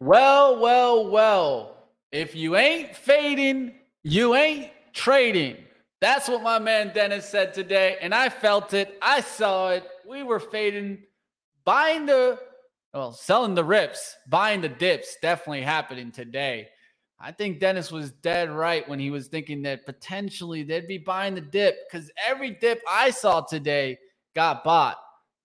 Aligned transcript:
Well, 0.00 0.60
well, 0.60 1.08
well. 1.10 1.76
If 2.12 2.34
you 2.34 2.56
ain't 2.56 2.94
fading, 2.94 3.74
you 4.02 4.34
ain't 4.34 4.70
trading. 4.92 5.56
That's 6.00 6.28
what 6.28 6.42
my 6.42 6.58
man 6.58 6.92
Dennis 6.94 7.28
said 7.28 7.54
today. 7.54 7.96
And 8.00 8.14
I 8.14 8.28
felt 8.28 8.74
it. 8.74 8.98
I 9.00 9.22
saw 9.22 9.70
it. 9.70 9.84
We 10.06 10.22
were 10.22 10.38
fading, 10.38 10.98
buying 11.64 12.04
the, 12.06 12.38
well, 12.92 13.12
selling 13.12 13.54
the 13.54 13.64
rips, 13.64 14.14
buying 14.28 14.60
the 14.60 14.68
dips, 14.68 15.16
definitely 15.22 15.62
happening 15.62 16.12
today. 16.12 16.68
I 17.18 17.32
think 17.32 17.60
Dennis 17.60 17.90
was 17.90 18.12
dead 18.12 18.50
right 18.50 18.86
when 18.86 18.98
he 18.98 19.10
was 19.10 19.28
thinking 19.28 19.62
that 19.62 19.86
potentially 19.86 20.62
they'd 20.62 20.86
be 20.86 20.98
buying 20.98 21.34
the 21.34 21.40
dip 21.40 21.78
because 21.90 22.10
every 22.24 22.50
dip 22.50 22.82
I 22.86 23.10
saw 23.10 23.40
today 23.40 23.98
got 24.34 24.62
bought. 24.62 24.98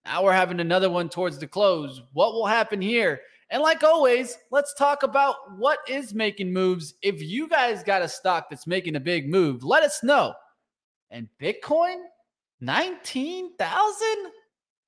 Now 0.03 0.23
we're 0.23 0.33
having 0.33 0.59
another 0.59 0.89
one 0.89 1.07
towards 1.07 1.39
the 1.39 1.47
close. 1.47 2.01
What 2.11 2.33
will 2.33 2.45
happen 2.47 2.81
here? 2.81 3.21
And 3.51 3.61
like 3.61 3.83
always, 3.83 4.37
let's 4.49 4.73
talk 4.73 5.03
about 5.03 5.35
what 5.57 5.79
is 5.85 6.13
making 6.13 6.53
moves. 6.53 6.93
If 7.01 7.21
you 7.21 7.49
guys 7.49 7.83
got 7.83 8.01
a 8.01 8.07
stock 8.07 8.49
that's 8.49 8.65
making 8.65 8.95
a 8.95 8.99
big 8.99 9.29
move, 9.29 9.65
let 9.65 9.83
us 9.83 10.01
know. 10.01 10.33
And 11.09 11.27
Bitcoin, 11.39 11.97
19,000? 12.61 14.07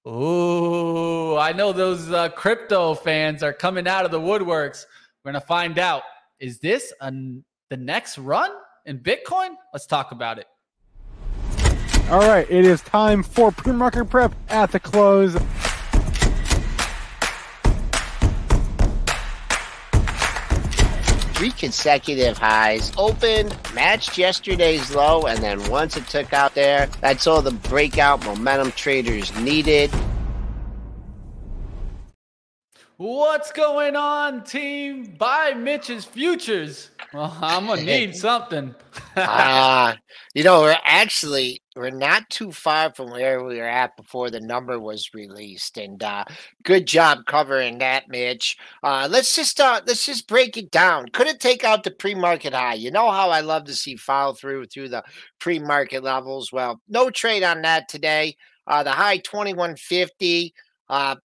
Ooh, 0.08 1.36
I 1.36 1.52
know 1.52 1.74
those 1.74 2.10
uh, 2.10 2.30
crypto 2.30 2.94
fans 2.94 3.44
are 3.44 3.52
coming 3.52 3.86
out 3.86 4.06
of 4.06 4.12
the 4.12 4.20
woodworks. 4.20 4.86
We're 5.24 5.34
going 5.34 5.42
to 5.42 5.46
find 5.46 5.78
out. 5.78 6.04
Is 6.40 6.60
this 6.60 6.94
the 7.02 7.78
next 7.78 8.18
run 8.18 8.52
in 8.86 9.00
Bitcoin? 9.00 9.56
Let's 9.74 9.86
talk 9.86 10.14
about 10.14 10.40
it. 10.40 10.48
All 12.10 12.20
right, 12.20 12.50
it 12.50 12.64
is 12.64 12.82
time 12.82 13.24
for 13.24 13.52
pre-market 13.52 14.06
prep 14.06 14.34
at 14.48 14.72
the 14.72 14.80
close. 14.80 15.36
Three 21.34 21.52
consecutive 21.52 22.38
highs, 22.38 22.92
opened, 22.98 23.58
matched 23.74 24.18
yesterday's 24.18 24.94
low, 24.94 25.24
and 25.24 25.40
then 25.40 25.70
once 25.70 25.98
it 25.98 26.08
took 26.08 26.34
out 26.34 26.56
there, 26.56 26.88
that's 27.02 27.28
all 27.28 27.42
the 27.42 27.52
breakout 27.52 28.24
momentum 28.26 28.72
traders 28.72 29.36
needed. 29.40 29.92
What's 32.98 33.52
going 33.52 33.96
on, 33.96 34.44
team? 34.44 35.16
Buy 35.18 35.54
Mitch's 35.54 36.06
futures. 36.06 36.92
Well, 37.14 37.38
I'm 37.42 37.68
gonna 37.68 37.84
need 37.84 38.16
something. 38.16 38.76
Uh, 39.16 39.94
you 40.34 40.44
know, 40.44 40.62
we're 40.62 40.78
actually 40.84 41.62
we're 41.76 41.92
not 41.92 42.30
too 42.30 42.52
far 42.52 42.94
from 42.94 43.12
where 43.12 43.44
we 43.44 43.58
were 43.58 43.68
at 43.68 43.96
before 43.98 44.32
the 44.32 44.40
number 44.42 44.80
was 44.80 45.10
released, 45.14 45.78
and 45.78 46.02
uh, 46.04 46.26
good 46.64 46.88
job 46.88 47.20
covering 47.28 47.78
that, 47.80 48.10
Mitch. 48.10 48.58
Uh, 48.84 49.08
let's 49.12 49.36
just 49.36 49.60
uh, 49.62 49.82
let's 49.86 50.06
just 50.06 50.28
break 50.28 50.58
it 50.58 50.72
down. 50.72 51.08
Couldn't 51.14 51.40
take 51.40 51.64
out 51.64 51.84
the 51.84 51.92
pre-market 51.92 52.54
high. 52.54 52.74
You 52.76 52.92
know 52.92 53.12
how 53.12 53.30
I 53.30 53.42
love 53.42 53.66
to 53.66 53.76
see 53.76 53.96
follow 53.96 54.34
through 54.34 54.66
through 54.66 54.90
the 54.90 55.04
pre-market 55.40 56.04
levels. 56.04 56.52
Well, 56.52 56.82
no 56.90 57.12
trade 57.12 57.44
on 57.44 57.62
that 57.62 57.90
today. 57.90 58.36
Uh, 58.66 58.84
the 58.84 58.92
high 58.92 59.18
twenty 59.18 59.54
one 59.54 59.76
fifty. 59.76 60.54
Uh, 60.90 61.16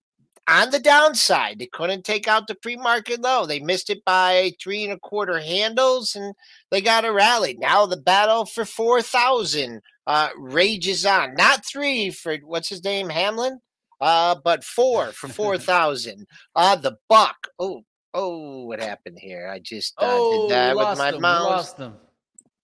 on 0.48 0.70
the 0.70 0.80
downside, 0.80 1.58
they 1.58 1.66
couldn't 1.66 2.04
take 2.04 2.26
out 2.26 2.46
the 2.46 2.54
pre-market 2.54 3.20
low. 3.20 3.44
They 3.44 3.60
missed 3.60 3.90
it 3.90 4.04
by 4.04 4.52
three 4.60 4.82
and 4.84 4.92
a 4.92 4.98
quarter 4.98 5.38
handles, 5.38 6.16
and 6.16 6.34
they 6.70 6.80
got 6.80 7.04
a 7.04 7.12
rally. 7.12 7.56
Now 7.60 7.84
the 7.86 7.98
battle 7.98 8.46
for 8.46 8.64
four 8.64 9.02
thousand 9.02 9.82
uh, 10.06 10.30
rages 10.38 11.04
on. 11.04 11.34
Not 11.34 11.66
three 11.66 12.10
for 12.10 12.36
what's 12.44 12.68
his 12.70 12.82
name, 12.82 13.10
Hamlin, 13.10 13.60
uh, 14.00 14.36
but 14.42 14.64
four 14.64 15.12
for 15.12 15.28
four 15.38 15.58
thousand. 15.58 16.26
uh, 16.56 16.76
the 16.76 16.96
buck. 17.08 17.36
Oh, 17.58 17.82
oh, 18.14 18.64
what 18.64 18.80
happened 18.80 19.18
here? 19.20 19.48
I 19.48 19.58
just 19.58 19.94
uh, 19.98 20.06
oh, 20.08 20.48
did 20.48 20.54
that 20.56 20.76
with 20.76 20.98
my 20.98 21.10
them. 21.10 21.20
mouse. 21.20 21.44
lost 21.44 21.76
them. 21.76 21.94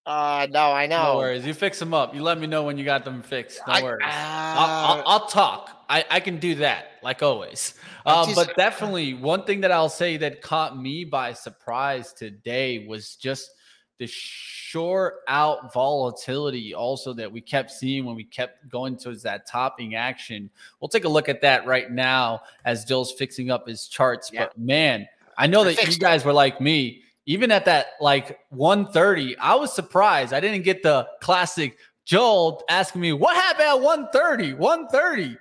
Uh, 0.07 0.47
no, 0.51 0.71
I 0.73 0.87
know. 0.87 1.15
No 1.15 1.17
worries. 1.19 1.47
You 1.47 1.55
fix 1.55 1.79
them 1.79 1.95
up. 1.95 2.15
You 2.15 2.23
let 2.23 2.39
me 2.39 2.47
know 2.47 2.63
when 2.65 2.77
you 2.77 2.85
got 2.85 3.05
them 3.05 3.23
fixed. 3.23 3.61
No 3.67 3.73
I- 3.73 3.83
worries. 3.83 4.03
uh, 4.05 4.11
I'll, 4.13 4.69
I'll, 4.99 5.03
I'll 5.07 5.27
talk. 5.27 5.85
I, 5.89 6.05
I 6.11 6.21
can 6.21 6.39
do 6.39 6.57
that, 6.57 6.87
like 7.03 7.23
always. 7.23 7.75
Um, 8.07 8.27
just- 8.27 8.37
but 8.37 8.55
definitely, 8.57 9.15
one 9.15 9.45
thing 9.45 9.61
that 9.63 9.73
I'll 9.73 9.89
say 9.89 10.17
that 10.19 10.43
caught 10.43 10.79
me 10.79 11.05
by 11.05 11.33
surprise 11.33 12.13
today 12.13 12.87
was 12.87 13.17
just 13.17 13.51
the 13.99 14.07
short 14.09 15.21
out 15.29 15.73
volatility, 15.73 16.75
also 16.75 17.13
that 17.15 17.31
we 17.31 17.41
kept 17.41 17.71
seeing 17.71 18.05
when 18.05 18.17
we 18.17 18.25
kept 18.25 18.69
going 18.69 18.97
towards 18.97 19.23
that 19.23 19.47
topping 19.47 19.95
action. 19.95 20.51
We'll 20.81 20.89
take 20.89 21.05
a 21.05 21.09
look 21.09 21.29
at 21.29 21.41
that 21.43 21.65
right 21.65 21.91
now 21.91 22.43
as 22.65 22.85
Dill's 22.85 23.13
fixing 23.13 23.51
up 23.51 23.69
his 23.69 23.87
charts. 23.87 24.31
Yeah. 24.33 24.47
But 24.47 24.59
man, 24.59 25.07
I 25.39 25.47
know 25.47 25.63
I 25.63 25.75
that 25.75 25.85
you 25.87 25.93
it. 25.93 25.99
guys 26.01 26.25
were 26.25 26.33
like 26.33 26.61
me. 26.61 27.04
Even 27.27 27.51
at 27.51 27.65
that 27.65 27.89
like 28.01 28.39
130, 28.51 29.37
I 29.39 29.55
was 29.55 29.73
surprised. 29.73 30.33
I 30.33 30.41
didn't 30.41 30.63
get 30.63 30.83
the 30.83 31.07
classic 31.23 31.79
Joel 32.05 32.63
asking 32.69 33.01
me 33.01 33.13
what 33.13 33.35
happened 33.35 33.69
at 33.69 33.81
130. 33.81 34.55
130. 34.55 35.37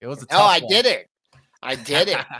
It 0.00 0.06
was 0.06 0.22
a 0.22 0.26
Oh, 0.30 0.44
I 0.44 0.60
one. 0.60 0.68
did 0.70 0.86
it. 0.86 1.10
I 1.62 1.74
did 1.74 2.08
it. 2.08 2.24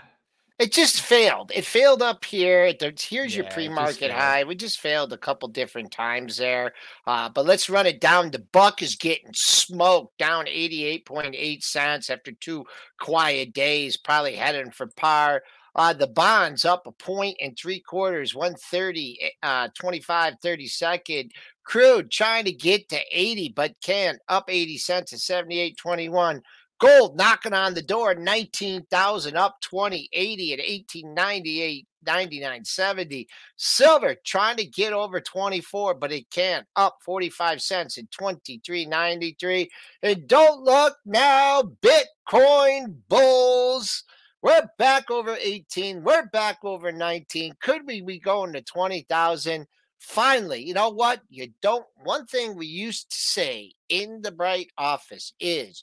It 0.58 0.72
just 0.72 1.02
failed. 1.02 1.52
It 1.54 1.66
failed 1.66 2.00
up 2.00 2.24
here. 2.24 2.72
Here's 2.80 3.36
Yeah, 3.36 3.42
your 3.42 3.50
pre-market 3.50 4.10
high. 4.10 4.42
We 4.44 4.54
just 4.54 4.80
failed 4.80 5.12
a 5.12 5.18
couple 5.18 5.48
different 5.48 5.92
times 5.92 6.38
there. 6.38 6.72
Uh, 7.06 7.28
but 7.28 7.44
let's 7.44 7.68
run 7.68 7.84
it 7.84 8.00
down. 8.00 8.30
The 8.30 8.38
buck 8.52 8.80
is 8.80 8.96
getting 8.96 9.34
smoked 9.34 10.16
down 10.16 10.46
88.8 10.46 11.62
cents 11.62 12.08
after 12.08 12.32
two 12.32 12.64
quiet 12.98 13.52
days, 13.52 13.98
probably 13.98 14.34
heading 14.34 14.70
for 14.70 14.86
par. 14.86 15.42
Uh, 15.76 15.92
the 15.92 16.06
bonds 16.06 16.64
up 16.64 16.86
a 16.86 16.92
point 16.92 17.36
and 17.38 17.56
three 17.56 17.80
quarters, 17.80 18.34
130, 18.34 19.30
uh, 19.42 19.68
25, 19.78 20.34
30 20.42 20.66
second. 20.66 21.32
Crude 21.64 22.10
trying 22.10 22.46
to 22.46 22.52
get 22.52 22.88
to 22.88 22.98
80, 23.12 23.52
but 23.54 23.74
can't. 23.84 24.18
Up 24.28 24.46
80 24.48 24.78
cents 24.78 25.10
to 25.10 25.16
78.21. 25.16 26.40
Gold 26.78 27.16
knocking 27.16 27.52
on 27.52 27.74
the 27.74 27.82
door, 27.82 28.14
19,000 28.14 29.36
up 29.36 29.56
2080 29.62 30.52
at 30.52 30.58
1898, 30.58 31.86
99.70. 32.06 33.26
Silver 33.56 34.16
trying 34.24 34.56
to 34.56 34.66
get 34.66 34.92
over 34.92 35.20
24, 35.20 35.94
but 35.94 36.12
it 36.12 36.30
can't. 36.30 36.66
Up 36.76 36.96
45 37.04 37.60
cents 37.60 37.98
at 37.98 38.10
23.93. 38.10 39.68
And 40.02 40.26
don't 40.26 40.62
look 40.62 40.96
now, 41.04 41.62
Bitcoin 41.82 42.94
bulls. 43.08 44.04
We're 44.46 44.70
back 44.78 45.10
over 45.10 45.36
18. 45.40 46.04
We're 46.04 46.26
back 46.26 46.58
over 46.62 46.92
19. 46.92 47.54
Could 47.60 47.84
we 47.84 48.00
be 48.00 48.20
going 48.20 48.52
to 48.52 48.62
20,000? 48.62 49.66
Finally, 49.98 50.62
you 50.62 50.72
know 50.72 50.90
what? 50.90 51.20
You 51.28 51.48
don't. 51.62 51.84
One 52.04 52.26
thing 52.26 52.54
we 52.54 52.66
used 52.66 53.10
to 53.10 53.16
say 53.16 53.72
in 53.88 54.22
the 54.22 54.30
Bright 54.30 54.70
office 54.78 55.32
is 55.40 55.82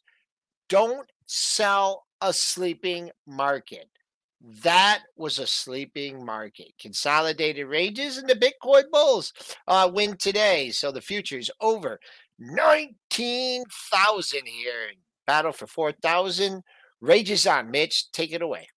don't 0.70 1.10
sell 1.26 2.06
a 2.22 2.32
sleeping 2.32 3.12
market. 3.28 3.90
That 4.64 5.02
was 5.18 5.40
a 5.40 5.48
sleeping 5.48 6.26
market. 6.26 6.72
Consolidated 6.80 7.68
ranges 7.68 8.18
and 8.18 8.30
the 8.30 8.36
Bitcoin 8.36 8.84
bulls 8.94 9.34
uh, 9.68 9.92
win 9.94 10.16
today. 10.16 10.72
So 10.72 10.90
the 10.90 11.02
future 11.02 11.38
is 11.38 11.52
over 11.60 12.00
19,000 12.40 14.48
here. 14.48 14.92
Battle 15.28 15.52
for 15.52 15.68
4,000. 15.68 16.64
Rages 17.04 17.46
on. 17.46 17.70
Mitch, 17.70 18.14
take 18.14 18.32
it 18.32 18.42
away. 18.42 18.70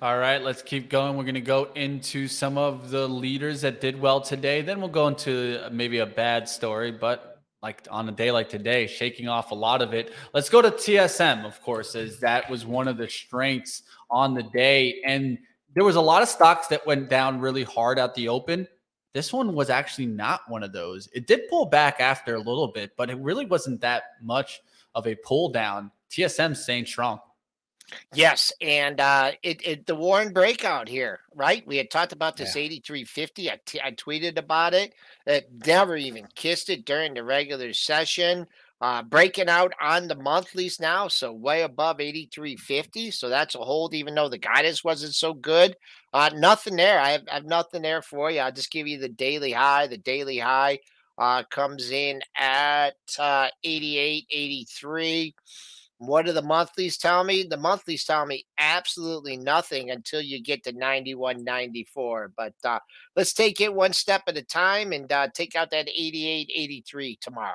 All 0.00 0.16
right, 0.16 0.40
let's 0.40 0.62
keep 0.62 0.88
going. 0.88 1.16
We're 1.16 1.24
going 1.24 1.34
to 1.34 1.40
go 1.40 1.70
into 1.74 2.28
some 2.28 2.56
of 2.56 2.90
the 2.90 3.08
leaders 3.08 3.62
that 3.62 3.80
did 3.80 4.00
well 4.00 4.20
today. 4.20 4.62
Then 4.62 4.78
we'll 4.78 4.90
go 4.90 5.08
into 5.08 5.60
uh, 5.60 5.68
maybe 5.70 5.98
a 5.98 6.06
bad 6.06 6.48
story, 6.48 6.92
but 6.92 7.42
like 7.60 7.84
on 7.90 8.08
a 8.08 8.12
day 8.12 8.30
like 8.30 8.48
today, 8.48 8.86
shaking 8.86 9.28
off 9.28 9.50
a 9.50 9.56
lot 9.56 9.82
of 9.82 9.92
it. 9.92 10.12
Let's 10.32 10.48
go 10.48 10.62
to 10.62 10.70
TSM, 10.70 11.44
of 11.44 11.60
course, 11.62 11.96
as 11.96 12.20
that 12.20 12.48
was 12.48 12.64
one 12.64 12.86
of 12.86 12.96
the 12.96 13.08
strengths 13.08 13.82
on 14.08 14.34
the 14.34 14.44
day. 14.44 15.02
And 15.04 15.36
there 15.74 15.82
was 15.82 15.96
a 15.96 16.00
lot 16.00 16.22
of 16.22 16.28
stocks 16.28 16.68
that 16.68 16.86
went 16.86 17.08
down 17.10 17.40
really 17.40 17.64
hard 17.64 17.98
at 17.98 18.14
the 18.14 18.28
open. 18.28 18.68
This 19.14 19.32
one 19.32 19.52
was 19.52 19.68
actually 19.68 20.06
not 20.06 20.42
one 20.46 20.62
of 20.62 20.72
those. 20.72 21.08
It 21.12 21.26
did 21.26 21.48
pull 21.50 21.66
back 21.66 22.00
after 22.00 22.36
a 22.36 22.38
little 22.38 22.68
bit, 22.68 22.92
but 22.96 23.10
it 23.10 23.18
really 23.18 23.46
wasn't 23.46 23.80
that 23.80 24.04
much 24.22 24.60
of 24.94 25.08
a 25.08 25.16
pull 25.16 25.48
down. 25.48 25.90
TSM 26.08 26.56
staying 26.56 26.86
strong. 26.86 27.18
Yes, 28.14 28.52
and 28.60 29.00
uh, 29.00 29.32
it, 29.42 29.66
it 29.66 29.86
the 29.86 29.94
Warren 29.94 30.32
breakout 30.32 30.88
here, 30.88 31.20
right? 31.34 31.66
We 31.66 31.76
had 31.76 31.90
talked 31.90 32.12
about 32.12 32.36
this 32.36 32.56
Yeah. 32.56 32.62
8350. 32.62 33.50
I, 33.50 33.60
t- 33.64 33.80
I 33.82 33.92
tweeted 33.92 34.38
about 34.38 34.74
it. 34.74 34.94
It 35.26 35.50
never 35.66 35.96
even 35.96 36.26
kissed 36.34 36.70
it 36.70 36.84
during 36.84 37.14
the 37.14 37.24
regular 37.24 37.72
session. 37.72 38.46
Uh, 38.80 39.00
breaking 39.00 39.48
out 39.48 39.72
on 39.80 40.08
the 40.08 40.14
monthlies 40.16 40.80
now, 40.80 41.06
so 41.06 41.32
way 41.32 41.62
above 41.62 42.00
8350. 42.00 43.12
So 43.12 43.28
that's 43.28 43.54
a 43.54 43.58
hold, 43.58 43.94
even 43.94 44.14
though 44.16 44.28
the 44.28 44.38
guidance 44.38 44.82
wasn't 44.82 45.14
so 45.14 45.34
good. 45.34 45.76
Uh, 46.12 46.30
nothing 46.34 46.74
there. 46.76 46.98
I 46.98 47.10
have, 47.10 47.22
I 47.30 47.34
have 47.34 47.44
nothing 47.44 47.82
there 47.82 48.02
for 48.02 48.28
you. 48.30 48.40
I'll 48.40 48.50
just 48.50 48.72
give 48.72 48.88
you 48.88 48.98
the 48.98 49.08
daily 49.08 49.52
high. 49.52 49.86
The 49.86 49.98
daily 49.98 50.38
high 50.38 50.80
uh, 51.16 51.44
comes 51.44 51.92
in 51.92 52.22
at 52.36 52.96
uh, 53.20 53.48
88, 53.62 54.26
83. 54.30 55.34
What 56.06 56.26
do 56.26 56.32
the 56.32 56.42
monthlies 56.42 56.98
tell 56.98 57.22
me? 57.22 57.44
The 57.44 57.56
monthlies 57.56 58.04
tell 58.04 58.26
me 58.26 58.44
absolutely 58.58 59.36
nothing 59.36 59.90
until 59.90 60.20
you 60.20 60.42
get 60.42 60.64
to 60.64 60.72
91, 60.72 61.44
94. 61.44 62.32
But 62.36 62.54
uh, 62.64 62.80
let's 63.14 63.32
take 63.32 63.60
it 63.60 63.72
one 63.72 63.92
step 63.92 64.22
at 64.26 64.36
a 64.36 64.42
time 64.42 64.92
and 64.92 65.10
uh, 65.12 65.28
take 65.32 65.54
out 65.54 65.70
that 65.70 65.88
88, 65.88 66.50
83 66.52 67.18
tomorrow. 67.20 67.54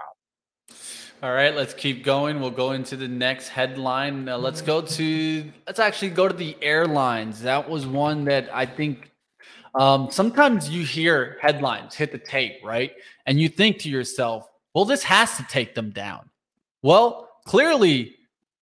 All 1.21 1.33
right, 1.33 1.53
let's 1.53 1.73
keep 1.73 2.05
going. 2.05 2.39
We'll 2.39 2.51
go 2.51 2.71
into 2.71 2.95
the 2.95 3.07
next 3.07 3.49
headline. 3.49 4.29
Uh, 4.29 4.37
let's 4.37 4.61
go 4.61 4.81
to 4.81 5.51
let's 5.65 5.79
actually 5.79 6.11
go 6.11 6.29
to 6.29 6.33
the 6.33 6.55
airlines. 6.61 7.41
That 7.41 7.69
was 7.69 7.85
one 7.85 8.23
that 8.25 8.49
I 8.53 8.65
think 8.65 9.11
um, 9.75 10.09
sometimes 10.09 10.69
you 10.69 10.85
hear 10.85 11.37
headlines 11.41 11.95
hit 11.95 12.13
the 12.13 12.17
tape, 12.17 12.63
right? 12.63 12.93
And 13.25 13.39
you 13.39 13.49
think 13.49 13.79
to 13.79 13.89
yourself, 13.89 14.47
well, 14.73 14.85
this 14.85 15.03
has 15.03 15.35
to 15.37 15.43
take 15.49 15.75
them 15.75 15.89
down. 15.89 16.29
Well, 16.81 17.29
clearly 17.45 18.16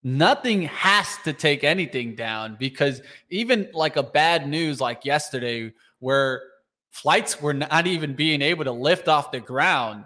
nothing 0.05 0.61
has 0.61 1.17
to 1.23 1.33
take 1.33 1.63
anything 1.63 2.13
down 2.13 2.55
because 2.59 3.01
even 3.31 3.67
like 3.73 3.95
a 3.95 4.03
bad 4.03 4.47
news 4.47 4.79
like 4.79 5.03
yesterday 5.03 5.73
where 5.97 6.43
flights 6.91 7.41
were 7.41 7.55
not 7.55 7.87
even 7.87 8.13
being 8.13 8.39
able 8.39 8.63
to 8.63 8.71
lift 8.71 9.07
off 9.07 9.31
the 9.31 9.39
ground 9.39 10.05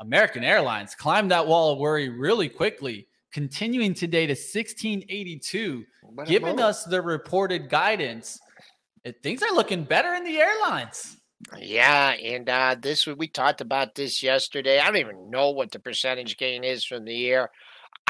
american 0.00 0.42
airlines 0.42 0.94
climbed 0.94 1.30
that 1.30 1.46
wall 1.46 1.74
of 1.74 1.78
worry 1.78 2.08
really 2.08 2.48
quickly 2.48 3.06
continuing 3.30 3.92
today 3.92 4.26
to 4.26 4.32
1682 4.32 5.84
giving 6.24 6.58
us 6.58 6.84
the 6.84 7.00
reported 7.00 7.68
guidance 7.68 8.40
it, 9.04 9.22
things 9.22 9.42
are 9.42 9.54
looking 9.54 9.84
better 9.84 10.14
in 10.14 10.24
the 10.24 10.38
airlines 10.38 11.18
yeah, 11.56 12.10
and 12.14 12.48
uh, 12.48 12.74
this 12.80 13.06
we 13.06 13.28
talked 13.28 13.60
about 13.60 13.94
this 13.94 14.24
yesterday. 14.24 14.80
I 14.80 14.86
don't 14.86 14.96
even 14.96 15.30
know 15.30 15.50
what 15.50 15.70
the 15.70 15.78
percentage 15.78 16.36
gain 16.36 16.64
is 16.64 16.84
from 16.84 17.04
the 17.04 17.14
year. 17.14 17.48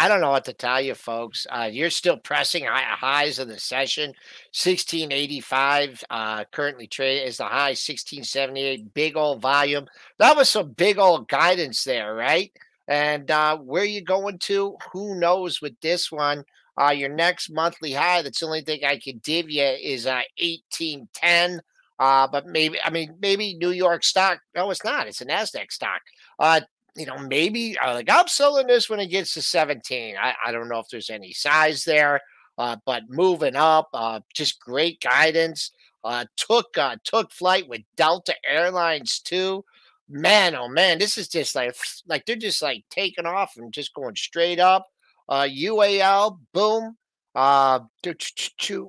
I 0.00 0.06
don't 0.06 0.20
know 0.20 0.30
what 0.30 0.44
to 0.44 0.52
tell 0.52 0.80
you, 0.80 0.94
folks. 0.94 1.44
Uh, 1.50 1.68
you're 1.70 1.90
still 1.90 2.16
pressing 2.16 2.64
high, 2.64 2.82
highs 2.82 3.40
of 3.40 3.48
the 3.48 3.58
session. 3.58 4.10
1685 4.52 6.04
uh, 6.08 6.44
currently 6.52 6.86
trade 6.86 7.26
is 7.26 7.38
the 7.38 7.44
high. 7.44 7.70
1678, 7.70 8.94
big 8.94 9.16
old 9.16 9.42
volume. 9.42 9.88
That 10.20 10.36
was 10.36 10.48
some 10.48 10.70
big 10.70 10.98
old 10.98 11.28
guidance 11.28 11.82
there, 11.82 12.14
right? 12.14 12.52
And 12.86 13.28
uh, 13.28 13.58
where 13.58 13.82
you 13.82 14.00
going 14.00 14.38
to? 14.38 14.76
Who 14.92 15.18
knows 15.18 15.60
with 15.60 15.74
this 15.80 16.12
one? 16.12 16.44
Uh, 16.80 16.90
your 16.90 17.08
next 17.10 17.50
monthly 17.50 17.92
high, 17.92 18.22
that's 18.22 18.38
the 18.38 18.46
only 18.46 18.60
thing 18.60 18.84
I 18.84 19.00
can 19.00 19.20
give 19.24 19.50
you 19.50 19.64
is 19.64 20.06
uh, 20.06 20.22
1810. 20.40 21.60
Uh, 21.98 22.28
but 22.30 22.46
maybe, 22.46 22.78
I 22.80 22.90
mean, 22.90 23.16
maybe 23.20 23.54
New 23.54 23.72
York 23.72 24.04
stock. 24.04 24.38
No, 24.54 24.70
it's 24.70 24.84
not. 24.84 25.08
It's 25.08 25.22
a 25.22 25.26
NASDAQ 25.26 25.72
stock. 25.72 26.02
Uh, 26.38 26.60
you 26.98 27.06
know, 27.06 27.18
maybe 27.18 27.78
uh, 27.78 27.94
like 27.94 28.10
I'm 28.10 28.28
selling 28.28 28.66
this 28.66 28.90
when 28.90 29.00
it 29.00 29.06
gets 29.06 29.34
to 29.34 29.42
17. 29.42 30.16
I, 30.20 30.34
I 30.46 30.52
don't 30.52 30.68
know 30.68 30.80
if 30.80 30.88
there's 30.90 31.10
any 31.10 31.32
size 31.32 31.84
there, 31.84 32.20
uh, 32.58 32.76
but 32.84 33.04
moving 33.08 33.56
up, 33.56 33.88
uh, 33.94 34.20
just 34.34 34.60
great 34.60 35.00
guidance. 35.00 35.70
Uh, 36.04 36.24
took 36.36 36.76
uh, 36.76 36.96
took 37.04 37.32
flight 37.32 37.68
with 37.68 37.82
Delta 37.96 38.34
Airlines 38.48 39.20
too. 39.20 39.64
Man, 40.08 40.54
oh 40.54 40.68
man, 40.68 40.98
this 40.98 41.18
is 41.18 41.28
just 41.28 41.54
like 41.54 41.74
like 42.06 42.24
they're 42.26 42.36
just 42.36 42.62
like 42.62 42.84
taking 42.90 43.26
off 43.26 43.52
and 43.56 43.72
just 43.72 43.94
going 43.94 44.16
straight 44.16 44.60
up. 44.60 44.86
Uh, 45.28 45.42
UAL, 45.42 46.38
boom. 46.52 46.96
Uh, 47.34 47.80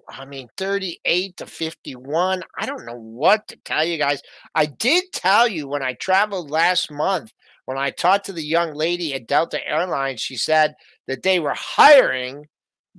I 0.09 0.25
mean, 0.25 0.47
38 0.57 1.37
to 1.37 1.45
51. 1.45 2.43
I 2.57 2.65
don't 2.65 2.85
know 2.85 2.97
what 2.97 3.47
to 3.49 3.57
tell 3.57 3.85
you 3.85 3.97
guys. 3.97 4.23
I 4.55 4.65
did 4.65 5.03
tell 5.13 5.47
you 5.47 5.67
when 5.67 5.83
I 5.83 5.93
traveled 5.93 6.49
last 6.49 6.89
month 6.89 7.31
when 7.69 7.77
I 7.77 7.91
talked 7.91 8.25
to 8.25 8.33
the 8.33 8.43
young 8.43 8.73
lady 8.73 9.13
at 9.13 9.27
Delta 9.27 9.59
Airlines, 9.63 10.21
she 10.21 10.37
said 10.37 10.73
that 11.07 11.21
they 11.21 11.39
were 11.39 11.53
hiring 11.53 12.47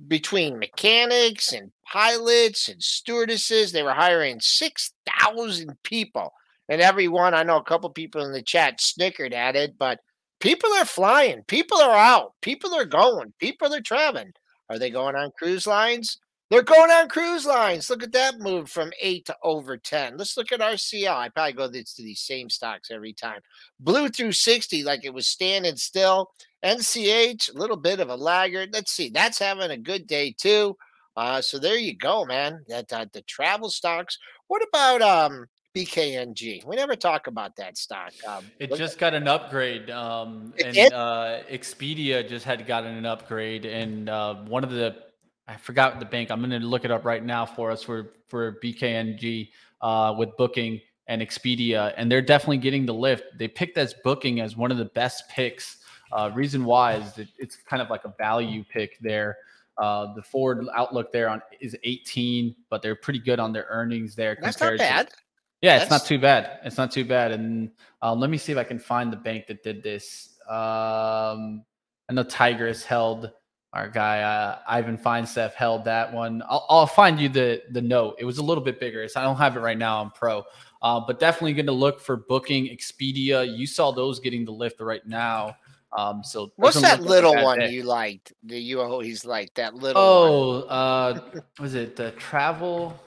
between 0.07 0.59
mechanics 0.59 1.51
and 1.51 1.73
pilots 1.85 2.69
and 2.69 2.81
stewardesses, 2.81 3.73
they 3.73 3.83
were 3.83 3.91
hiring 3.91 4.39
6,000 4.39 5.77
people. 5.83 6.31
And 6.69 6.79
everyone, 6.79 7.33
I 7.33 7.43
know 7.43 7.57
a 7.57 7.63
couple 7.65 7.89
people 7.89 8.23
in 8.23 8.31
the 8.31 8.41
chat 8.41 8.79
snickered 8.79 9.33
at 9.33 9.57
it, 9.57 9.77
but 9.77 9.99
people 10.39 10.69
are 10.79 10.85
flying, 10.85 11.43
people 11.49 11.81
are 11.81 11.97
out, 11.97 12.31
people 12.41 12.73
are 12.73 12.85
going, 12.85 13.33
people 13.41 13.73
are 13.73 13.81
traveling. 13.81 14.31
Are 14.69 14.79
they 14.79 14.89
going 14.89 15.17
on 15.17 15.31
cruise 15.37 15.67
lines? 15.67 16.17
They're 16.51 16.63
going 16.63 16.91
on 16.91 17.07
cruise 17.07 17.45
lines. 17.45 17.89
Look 17.89 18.03
at 18.03 18.11
that 18.11 18.41
move 18.41 18.69
from 18.69 18.91
eight 19.01 19.23
to 19.27 19.37
over 19.41 19.77
10. 19.77 20.17
Let's 20.17 20.35
look 20.35 20.51
at 20.51 20.59
RCL. 20.59 21.15
I 21.15 21.29
probably 21.29 21.53
go 21.53 21.71
to 21.71 21.83
these 21.97 22.19
same 22.19 22.49
stocks 22.49 22.91
every 22.91 23.13
time. 23.13 23.39
Blew 23.79 24.09
through 24.09 24.33
60 24.33 24.83
like 24.83 25.05
it 25.05 25.13
was 25.13 25.27
standing 25.27 25.77
still. 25.77 26.29
NCH, 26.61 27.55
a 27.55 27.57
little 27.57 27.77
bit 27.77 28.01
of 28.01 28.09
a 28.09 28.17
laggard. 28.17 28.71
Let's 28.73 28.91
see. 28.91 29.09
That's 29.09 29.39
having 29.39 29.71
a 29.71 29.77
good 29.77 30.07
day 30.07 30.35
too. 30.37 30.75
Uh, 31.15 31.39
so 31.39 31.57
there 31.57 31.77
you 31.77 31.95
go, 31.95 32.25
man. 32.25 32.65
That 32.67 32.91
uh, 32.91 33.05
the 33.13 33.21
travel 33.21 33.69
stocks. 33.69 34.17
What 34.47 34.61
about 34.67 35.01
um 35.01 35.45
BKNG? 35.73 36.65
We 36.65 36.75
never 36.75 36.97
talk 36.97 37.27
about 37.27 37.55
that 37.55 37.77
stock. 37.77 38.11
Um, 38.27 38.43
it 38.59 38.75
just 38.75 38.99
got 38.99 39.13
an 39.13 39.27
upgrade. 39.27 39.89
Um, 39.89 40.53
and 40.63 40.77
uh, 40.93 41.39
Expedia 41.49 42.27
just 42.27 42.43
had 42.43 42.67
gotten 42.67 42.93
an 42.95 43.05
upgrade, 43.05 43.65
and 43.65 44.09
uh, 44.09 44.35
one 44.35 44.65
of 44.65 44.71
the 44.71 45.10
I 45.51 45.57
forgot 45.57 45.99
the 45.99 46.05
bank. 46.05 46.31
I'm 46.31 46.39
going 46.39 46.51
to 46.51 46.65
look 46.65 46.85
it 46.85 46.91
up 46.91 47.03
right 47.03 47.23
now 47.23 47.45
for 47.45 47.71
us 47.71 47.83
for 47.83 48.13
for 48.27 48.57
BKNG 48.63 49.49
uh, 49.81 50.15
with 50.17 50.29
Booking 50.37 50.79
and 51.07 51.21
Expedia, 51.21 51.93
and 51.97 52.09
they're 52.09 52.21
definitely 52.21 52.57
getting 52.57 52.85
the 52.85 52.93
lift. 52.93 53.23
They 53.37 53.47
picked 53.47 53.77
as 53.77 53.93
Booking 54.03 54.39
as 54.39 54.55
one 54.55 54.71
of 54.71 54.77
the 54.77 54.85
best 54.85 55.27
picks. 55.29 55.77
Uh, 56.13 56.31
reason 56.33 56.63
why 56.63 56.93
is 56.95 57.13
that 57.13 57.27
it's 57.37 57.57
kind 57.57 57.81
of 57.81 57.89
like 57.89 58.05
a 58.05 58.13
value 58.17 58.63
pick 58.69 58.97
there. 58.99 59.37
Uh, 59.77 60.13
the 60.13 60.21
forward 60.21 60.65
outlook 60.75 61.11
there 61.11 61.27
on 61.27 61.41
is 61.59 61.75
18, 61.83 62.55
but 62.69 62.81
they're 62.81 62.95
pretty 62.95 63.19
good 63.19 63.39
on 63.39 63.51
their 63.51 63.65
earnings 63.69 64.15
there. 64.15 64.37
That's 64.41 64.59
not 64.59 64.77
bad. 64.77 65.09
To, 65.09 65.15
yeah, 65.61 65.73
That's... 65.73 65.83
it's 65.83 65.91
not 65.91 66.05
too 66.05 66.19
bad. 66.19 66.59
It's 66.63 66.77
not 66.77 66.91
too 66.91 67.05
bad. 67.05 67.31
And 67.31 67.71
uh, 68.01 68.13
let 68.13 68.29
me 68.29 68.37
see 68.37 68.51
if 68.51 68.57
I 68.57 68.63
can 68.63 68.79
find 68.79 69.11
the 69.11 69.17
bank 69.17 69.47
that 69.47 69.63
did 69.63 69.83
this. 69.83 70.37
Um, 70.49 71.63
I 72.09 72.13
know 72.13 72.23
Tigress 72.23 72.83
held 72.83 73.31
our 73.73 73.87
guy 73.87 74.21
uh, 74.21 74.59
Ivan 74.67 74.97
Feinseth 74.97 75.53
held 75.53 75.85
that 75.85 76.11
one. 76.11 76.43
I'll, 76.49 76.65
I'll, 76.69 76.87
find 76.87 77.19
you 77.19 77.29
the 77.29 77.63
the 77.71 77.81
note. 77.81 78.15
It 78.19 78.25
was 78.25 78.37
a 78.37 78.43
little 78.43 78.63
bit 78.63 78.79
bigger, 78.79 79.07
so 79.07 79.21
I 79.21 79.23
don't 79.23 79.37
have 79.37 79.55
it 79.55 79.61
right 79.61 79.77
now 79.77 79.99
on 79.99 80.11
Pro, 80.11 80.43
uh, 80.81 80.99
but 80.99 81.19
definitely 81.19 81.53
going 81.53 81.67
to 81.67 81.71
look 81.71 82.01
for 82.01 82.17
Booking, 82.17 82.65
Expedia. 82.65 83.57
You 83.57 83.65
saw 83.65 83.91
those 83.91 84.19
getting 84.19 84.45
the 84.45 84.51
lift 84.51 84.81
right 84.81 85.05
now. 85.07 85.55
Um, 85.97 86.23
so 86.23 86.51
what's 86.55 86.79
that 86.81 87.01
little 87.01 87.35
one 87.43 87.59
day. 87.59 87.69
you 87.69 87.83
liked? 87.83 88.33
The 88.43 88.59
you 88.59 88.81
always 88.81 89.25
like 89.25 89.53
that 89.55 89.75
little. 89.75 90.01
Oh, 90.01 90.61
uh, 90.63 91.19
was 91.59 91.75
it 91.75 91.95
the 91.95 92.11
travel? 92.11 92.99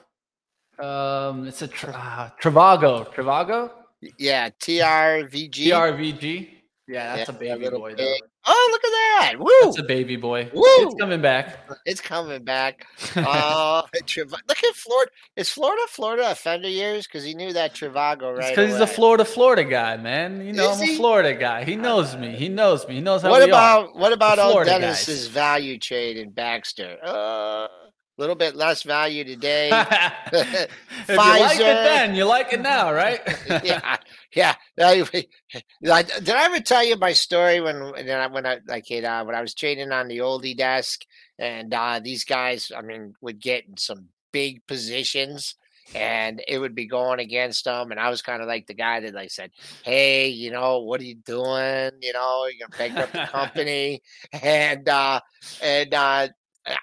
Um, 0.79 1.47
it's 1.47 1.61
a 1.61 1.67
tra- 1.67 2.33
Travago. 2.41 3.11
Trivago. 3.13 3.71
Yeah, 4.17 4.49
TRVG. 4.49 5.67
TRVG. 5.67 6.49
Yeah, 6.87 7.15
that's 7.15 7.29
yeah, 7.29 7.35
a 7.35 7.57
baby 7.57 7.69
boy 7.69 7.95
though. 7.95 8.15
Oh, 8.47 8.69
look 8.71 8.83
at 8.83 8.89
that! 8.91 9.39
Woo! 9.39 9.49
That's 9.63 9.79
a 9.79 9.83
baby 9.83 10.17
boy. 10.17 10.49
Woo! 10.53 10.63
It's 10.65 10.95
coming 10.95 11.21
back. 11.21 11.57
It's 11.85 12.01
coming 12.01 12.43
back. 12.43 12.85
uh, 13.15 13.81
look 13.91 14.63
at 14.63 14.75
Florida. 14.75 15.11
Is 15.35 15.49
Florida 15.49 15.81
Florida 15.89 16.29
offender 16.31 16.69
years? 16.69 17.07
Because 17.07 17.23
he 17.23 17.33
knew 17.33 17.53
that 17.53 17.73
Trivago 17.73 18.37
right. 18.37 18.49
Because 18.49 18.71
he's 18.71 18.79
a 18.81 18.87
Florida 18.87 19.25
Florida 19.25 19.63
guy, 19.63 19.97
man. 19.97 20.45
You 20.45 20.53
know, 20.53 20.71
Is 20.71 20.79
I'm 20.79 20.87
he? 20.87 20.93
a 20.93 20.97
Florida 20.97 21.33
guy. 21.33 21.63
He 21.63 21.75
knows 21.75 22.15
me. 22.15 22.35
He 22.35 22.49
knows 22.49 22.87
me. 22.87 22.95
He 22.95 23.01
knows 23.01 23.23
how. 23.23 23.31
What 23.31 23.41
about 23.47 23.87
are. 23.87 23.93
what 23.93 24.13
about 24.13 24.37
old 24.37 24.65
Dennis's 24.65 25.25
guys. 25.25 25.33
value 25.33 25.79
trade 25.79 26.17
in 26.17 26.29
Baxter? 26.29 26.97
Uh, 27.03 27.67
a 28.17 28.21
little 28.21 28.35
bit 28.35 28.55
less 28.55 28.83
value 28.83 29.23
today. 29.23 29.69
if 30.31 30.69
you 31.09 31.15
like 31.15 31.59
it 31.59 31.59
then, 31.59 32.15
you 32.15 32.25
like 32.25 32.53
it 32.53 32.61
now, 32.61 32.93
right? 32.93 33.21
yeah, 33.63 33.97
yeah. 34.33 34.55
did 34.73 36.29
I 36.29 36.45
ever 36.45 36.59
tell 36.59 36.83
you 36.83 36.95
my 36.97 37.13
story 37.13 37.61
when 37.61 37.91
when 37.91 38.09
I, 38.09 38.27
when 38.27 38.45
I 38.45 38.59
like 38.67 38.89
it 38.91 39.03
uh, 39.03 39.23
when 39.23 39.35
I 39.35 39.41
was 39.41 39.53
trading 39.53 39.91
on 39.91 40.07
the 40.07 40.19
oldie 40.19 40.55
desk 40.55 41.01
and 41.37 41.73
uh, 41.73 41.99
these 42.03 42.23
guys, 42.23 42.71
I 42.75 42.81
mean, 42.81 43.15
would 43.21 43.39
get 43.39 43.67
in 43.67 43.77
some 43.77 44.09
big 44.31 44.65
positions 44.67 45.55
and 45.93 46.41
it 46.47 46.57
would 46.57 46.73
be 46.73 46.87
going 46.87 47.19
against 47.19 47.65
them. 47.65 47.91
And 47.91 47.99
I 47.99 48.09
was 48.09 48.21
kind 48.21 48.41
of 48.41 48.47
like 48.47 48.65
the 48.65 48.73
guy 48.73 49.01
that 49.01 49.13
like 49.13 49.29
said, 49.29 49.51
Hey, 49.83 50.29
you 50.29 50.51
know, 50.51 50.79
what 50.79 50.99
are 51.01 51.05
you 51.05 51.15
doing? 51.15 51.91
You 52.01 52.13
know, 52.13 52.47
you're 52.47 52.67
gonna 52.67 52.77
bankrupt 52.77 53.13
the 53.13 53.27
company. 53.31 54.01
and 54.33 54.87
uh 54.89 55.19
and 55.61 55.93
uh 55.93 56.27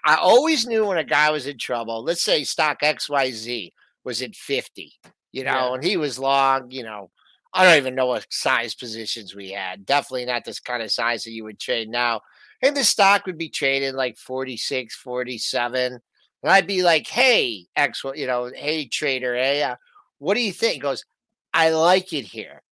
I 0.04 0.16
always 0.16 0.66
knew 0.66 0.86
when 0.86 0.98
a 0.98 1.04
guy 1.04 1.30
was 1.30 1.46
in 1.46 1.58
trouble. 1.58 2.04
Let's 2.04 2.22
say 2.22 2.44
stock 2.44 2.80
XYZ 2.82 3.72
was 4.04 4.22
at 4.22 4.34
50, 4.34 4.92
you 5.32 5.44
know, 5.44 5.50
yeah. 5.50 5.74
and 5.74 5.84
he 5.84 5.96
was 5.96 6.18
long, 6.18 6.70
you 6.70 6.82
know. 6.82 7.10
I 7.54 7.64
don't 7.64 7.76
even 7.76 7.94
know 7.94 8.06
what 8.06 8.26
size 8.30 8.74
positions 8.74 9.34
we 9.34 9.50
had. 9.50 9.84
Definitely 9.84 10.24
not 10.24 10.44
this 10.44 10.58
kind 10.58 10.82
of 10.82 10.90
size 10.90 11.24
that 11.24 11.32
you 11.32 11.44
would 11.44 11.60
trade 11.60 11.88
now. 11.88 12.22
And 12.62 12.76
the 12.76 12.84
stock 12.84 13.26
would 13.26 13.36
be 13.36 13.50
traded 13.50 13.94
like 13.94 14.16
46, 14.16 14.94
47. 14.96 16.00
And 16.42 16.50
I'd 16.50 16.66
be 16.66 16.82
like, 16.82 17.06
hey, 17.06 17.66
X, 17.76 18.02
you 18.14 18.26
know, 18.26 18.50
hey, 18.54 18.86
trader, 18.86 19.34
hey, 19.34 19.62
uh, 19.62 19.76
what 20.18 20.34
do 20.34 20.40
you 20.40 20.52
think? 20.52 20.74
He 20.74 20.78
goes, 20.78 21.04
I 21.52 21.70
like 21.70 22.12
it 22.12 22.24
here. 22.24 22.62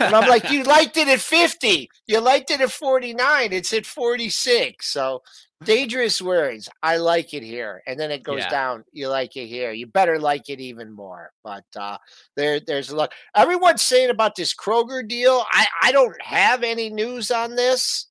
And 0.00 0.14
I'm 0.14 0.28
like, 0.28 0.50
you 0.50 0.64
liked 0.64 0.96
it 0.96 1.08
at 1.08 1.20
50. 1.20 1.88
You 2.06 2.20
liked 2.20 2.50
it 2.50 2.60
at 2.60 2.70
49. 2.70 3.52
It's 3.52 3.72
at 3.72 3.86
46. 3.86 4.86
So 4.86 5.22
dangerous 5.64 6.20
words. 6.20 6.68
I 6.82 6.96
like 6.98 7.34
it 7.34 7.42
here, 7.42 7.82
and 7.86 7.98
then 7.98 8.10
it 8.10 8.22
goes 8.22 8.40
Yeah. 8.40 8.50
down. 8.50 8.84
You 8.92 9.08
like 9.08 9.36
it 9.36 9.46
here. 9.46 9.72
You 9.72 9.86
better 9.86 10.18
like 10.18 10.48
it 10.48 10.60
even 10.60 10.92
more. 10.92 11.32
But 11.42 11.64
uh, 11.76 11.98
there, 12.36 12.60
there's 12.60 12.90
a 12.90 12.96
lot. 12.96 13.12
Everyone's 13.34 13.82
saying 13.82 14.10
about 14.10 14.34
this 14.36 14.54
Kroger 14.54 15.06
deal. 15.06 15.44
I, 15.50 15.66
I 15.82 15.92
don't 15.92 16.20
have 16.22 16.62
any 16.62 16.90
news 16.90 17.30
on 17.30 17.54
this. 17.56 18.06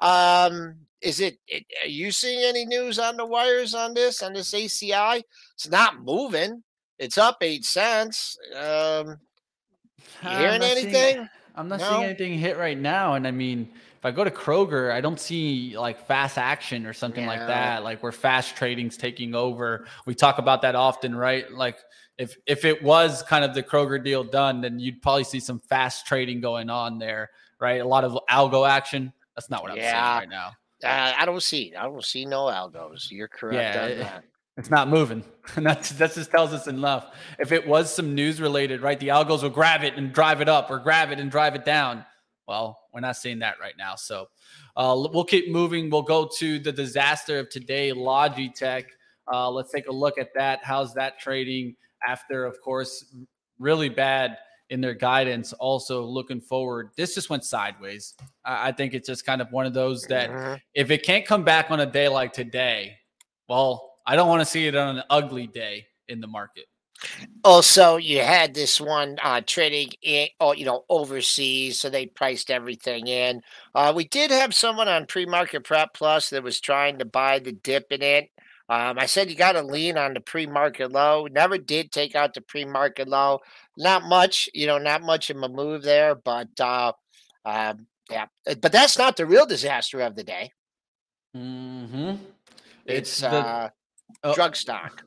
Um, 0.00 0.76
is 1.00 1.20
it, 1.20 1.38
it? 1.48 1.64
Are 1.82 1.88
you 1.88 2.10
seeing 2.10 2.44
any 2.44 2.64
news 2.64 2.98
on 2.98 3.16
the 3.16 3.26
wires 3.26 3.74
on 3.74 3.94
this 3.94 4.22
on 4.22 4.32
this 4.32 4.52
ACI? 4.52 5.22
It's 5.54 5.68
not 5.68 6.02
moving. 6.02 6.62
It's 6.98 7.18
up 7.18 7.38
eight 7.42 7.64
cents. 7.64 8.38
Um, 8.54 9.18
you 10.22 10.28
I'm 10.28 10.38
hearing 10.40 10.60
not 10.60 10.70
seeing- 10.76 10.86
anything? 10.86 11.28
I'm 11.56 11.68
not 11.68 11.78
No? 11.80 11.88
seeing 11.90 12.04
anything 12.04 12.38
hit 12.38 12.56
right 12.56 12.78
now. 12.78 13.14
And 13.14 13.26
I 13.28 13.30
mean, 13.30 13.68
if 14.04 14.08
I 14.08 14.10
go 14.10 14.22
to 14.22 14.30
Kroger, 14.30 14.92
I 14.92 15.00
don't 15.00 15.18
see 15.18 15.78
like 15.78 16.06
fast 16.06 16.36
action 16.36 16.84
or 16.84 16.92
something 16.92 17.24
like 17.24 17.38
that, 17.40 17.82
like 17.84 18.02
where 18.02 18.12
fast 18.12 18.54
trading's 18.54 18.98
taking 18.98 19.34
over. 19.34 19.86
We 20.04 20.14
talk 20.14 20.36
about 20.38 20.60
that 20.60 20.74
often, 20.74 21.14
right? 21.16 21.50
Like 21.50 21.78
if 22.18 22.36
if 22.46 22.66
it 22.66 22.82
was 22.82 23.22
kind 23.22 23.46
of 23.46 23.54
the 23.54 23.62
Kroger 23.62 24.02
deal 24.04 24.22
done, 24.22 24.60
then 24.60 24.78
you'd 24.78 25.00
probably 25.00 25.24
see 25.24 25.40
some 25.40 25.58
fast 25.58 26.06
trading 26.06 26.42
going 26.42 26.68
on 26.68 26.98
there, 26.98 27.30
right? 27.58 27.80
A 27.80 27.88
lot 27.88 28.04
of 28.04 28.18
algo 28.30 28.68
action. 28.68 29.10
That's 29.36 29.48
not 29.48 29.62
what 29.62 29.72
I'm 29.72 29.78
Yeah. 29.78 30.18
seeing 30.18 30.30
right 30.30 30.36
now. 30.36 30.48
Uh, 30.86 31.14
I 31.16 31.24
don't 31.24 31.42
see. 31.42 31.74
I 31.74 31.84
don't 31.84 32.04
see 32.04 32.26
no 32.26 32.44
algos. 32.44 33.10
You're 33.10 33.28
correct 33.28 33.74
Yeah, 33.74 33.84
on 33.84 33.90
it- 33.90 33.98
that. 34.00 34.24
It's 34.58 34.70
not 34.70 34.88
moving. 34.88 35.24
And 35.56 35.64
that's 35.64 35.88
that 35.92 36.12
just 36.14 36.30
tells 36.30 36.52
us 36.52 36.66
enough. 36.66 37.16
If 37.38 37.52
it 37.52 37.66
was 37.66 37.90
some 37.92 38.14
news 38.14 38.38
related, 38.38 38.82
right? 38.82 39.00
The 39.00 39.08
algos 39.08 39.42
will 39.42 39.48
grab 39.50 39.82
it 39.82 39.94
and 39.96 40.12
drive 40.12 40.42
it 40.42 40.48
up 40.48 40.70
or 40.70 40.78
grab 40.78 41.10
it 41.10 41.18
and 41.18 41.30
drive 41.30 41.54
it 41.54 41.64
down. 41.64 42.04
Well, 42.46 42.78
we're 42.94 43.00
not 43.00 43.16
seeing 43.16 43.40
that 43.40 43.56
right 43.60 43.74
now. 43.76 43.96
So 43.96 44.28
uh, 44.76 44.94
we'll 45.12 45.24
keep 45.24 45.50
moving. 45.50 45.90
We'll 45.90 46.02
go 46.02 46.28
to 46.38 46.58
the 46.58 46.72
disaster 46.72 47.38
of 47.40 47.50
today, 47.50 47.90
Logitech. 47.90 48.84
Uh, 49.30 49.50
let's 49.50 49.72
take 49.72 49.88
a 49.88 49.92
look 49.92 50.16
at 50.18 50.28
that. 50.34 50.60
How's 50.62 50.94
that 50.94 51.18
trading 51.18 51.74
after, 52.06 52.44
of 52.44 52.60
course, 52.60 53.14
really 53.58 53.88
bad 53.88 54.38
in 54.70 54.80
their 54.80 54.94
guidance. 54.94 55.52
Also 55.54 56.02
looking 56.04 56.40
forward. 56.40 56.90
This 56.96 57.14
just 57.14 57.30
went 57.30 57.44
sideways. 57.44 58.14
I, 58.44 58.68
I 58.68 58.72
think 58.72 58.94
it's 58.94 59.06
just 59.08 59.26
kind 59.26 59.42
of 59.42 59.50
one 59.52 59.66
of 59.66 59.74
those 59.74 60.04
that 60.04 60.30
Mhm. 60.30 60.60
if 60.74 60.90
it 60.90 61.02
can't 61.04 61.26
come 61.26 61.44
back 61.44 61.70
on 61.70 61.80
a 61.80 61.86
day 61.86 62.08
like 62.08 62.32
today, 62.32 62.96
well, 63.48 63.98
I 64.06 64.16
don't 64.16 64.28
want 64.28 64.40
to 64.40 64.46
see 64.46 64.66
it 64.66 64.74
on 64.74 64.98
an 64.98 65.04
ugly 65.10 65.46
day 65.46 65.86
in 66.08 66.20
the 66.20 66.26
market. 66.26 66.66
Also, 67.44 67.96
you 67.96 68.20
had 68.20 68.54
this 68.54 68.80
one 68.80 69.18
uh, 69.22 69.40
trading, 69.46 69.90
in, 70.02 70.28
oh, 70.40 70.52
you 70.52 70.64
know, 70.64 70.84
overseas, 70.88 71.80
so 71.80 71.90
they 71.90 72.06
priced 72.06 72.50
everything 72.50 73.06
in. 73.06 73.42
Uh, 73.74 73.92
we 73.94 74.04
did 74.04 74.30
have 74.30 74.54
someone 74.54 74.88
on 74.88 75.06
pre-market 75.06 75.64
prep 75.64 75.94
plus 75.94 76.30
that 76.30 76.42
was 76.42 76.60
trying 76.60 76.98
to 76.98 77.04
buy 77.04 77.38
the 77.38 77.52
dip 77.52 77.86
in 77.90 78.02
it. 78.02 78.30
Um, 78.68 78.98
I 78.98 79.04
said 79.06 79.28
you 79.28 79.36
got 79.36 79.52
to 79.52 79.62
lean 79.62 79.98
on 79.98 80.14
the 80.14 80.20
pre-market 80.20 80.90
low. 80.90 81.26
Never 81.30 81.58
did 81.58 81.92
take 81.92 82.14
out 82.14 82.32
the 82.32 82.40
pre-market 82.40 83.08
low. 83.08 83.40
Not 83.76 84.04
much, 84.04 84.48
you 84.54 84.66
know, 84.66 84.78
not 84.78 85.02
much 85.02 85.28
of 85.28 85.36
a 85.42 85.48
move 85.48 85.82
there, 85.82 86.14
but 86.14 86.48
uh, 86.58 86.92
um, 87.44 87.86
yeah. 88.10 88.26
uh, 88.48 88.54
But 88.54 88.72
that's 88.72 88.96
not 88.96 89.16
the 89.16 89.26
real 89.26 89.44
disaster 89.44 90.00
of 90.00 90.16
the 90.16 90.24
day. 90.24 90.50
Mm-hmm. 91.36 92.16
It's, 92.86 93.20
the- 93.20 93.28
uh, 93.28 93.68
oh, 94.22 94.34
drug 94.34 94.56
stock. 94.56 95.04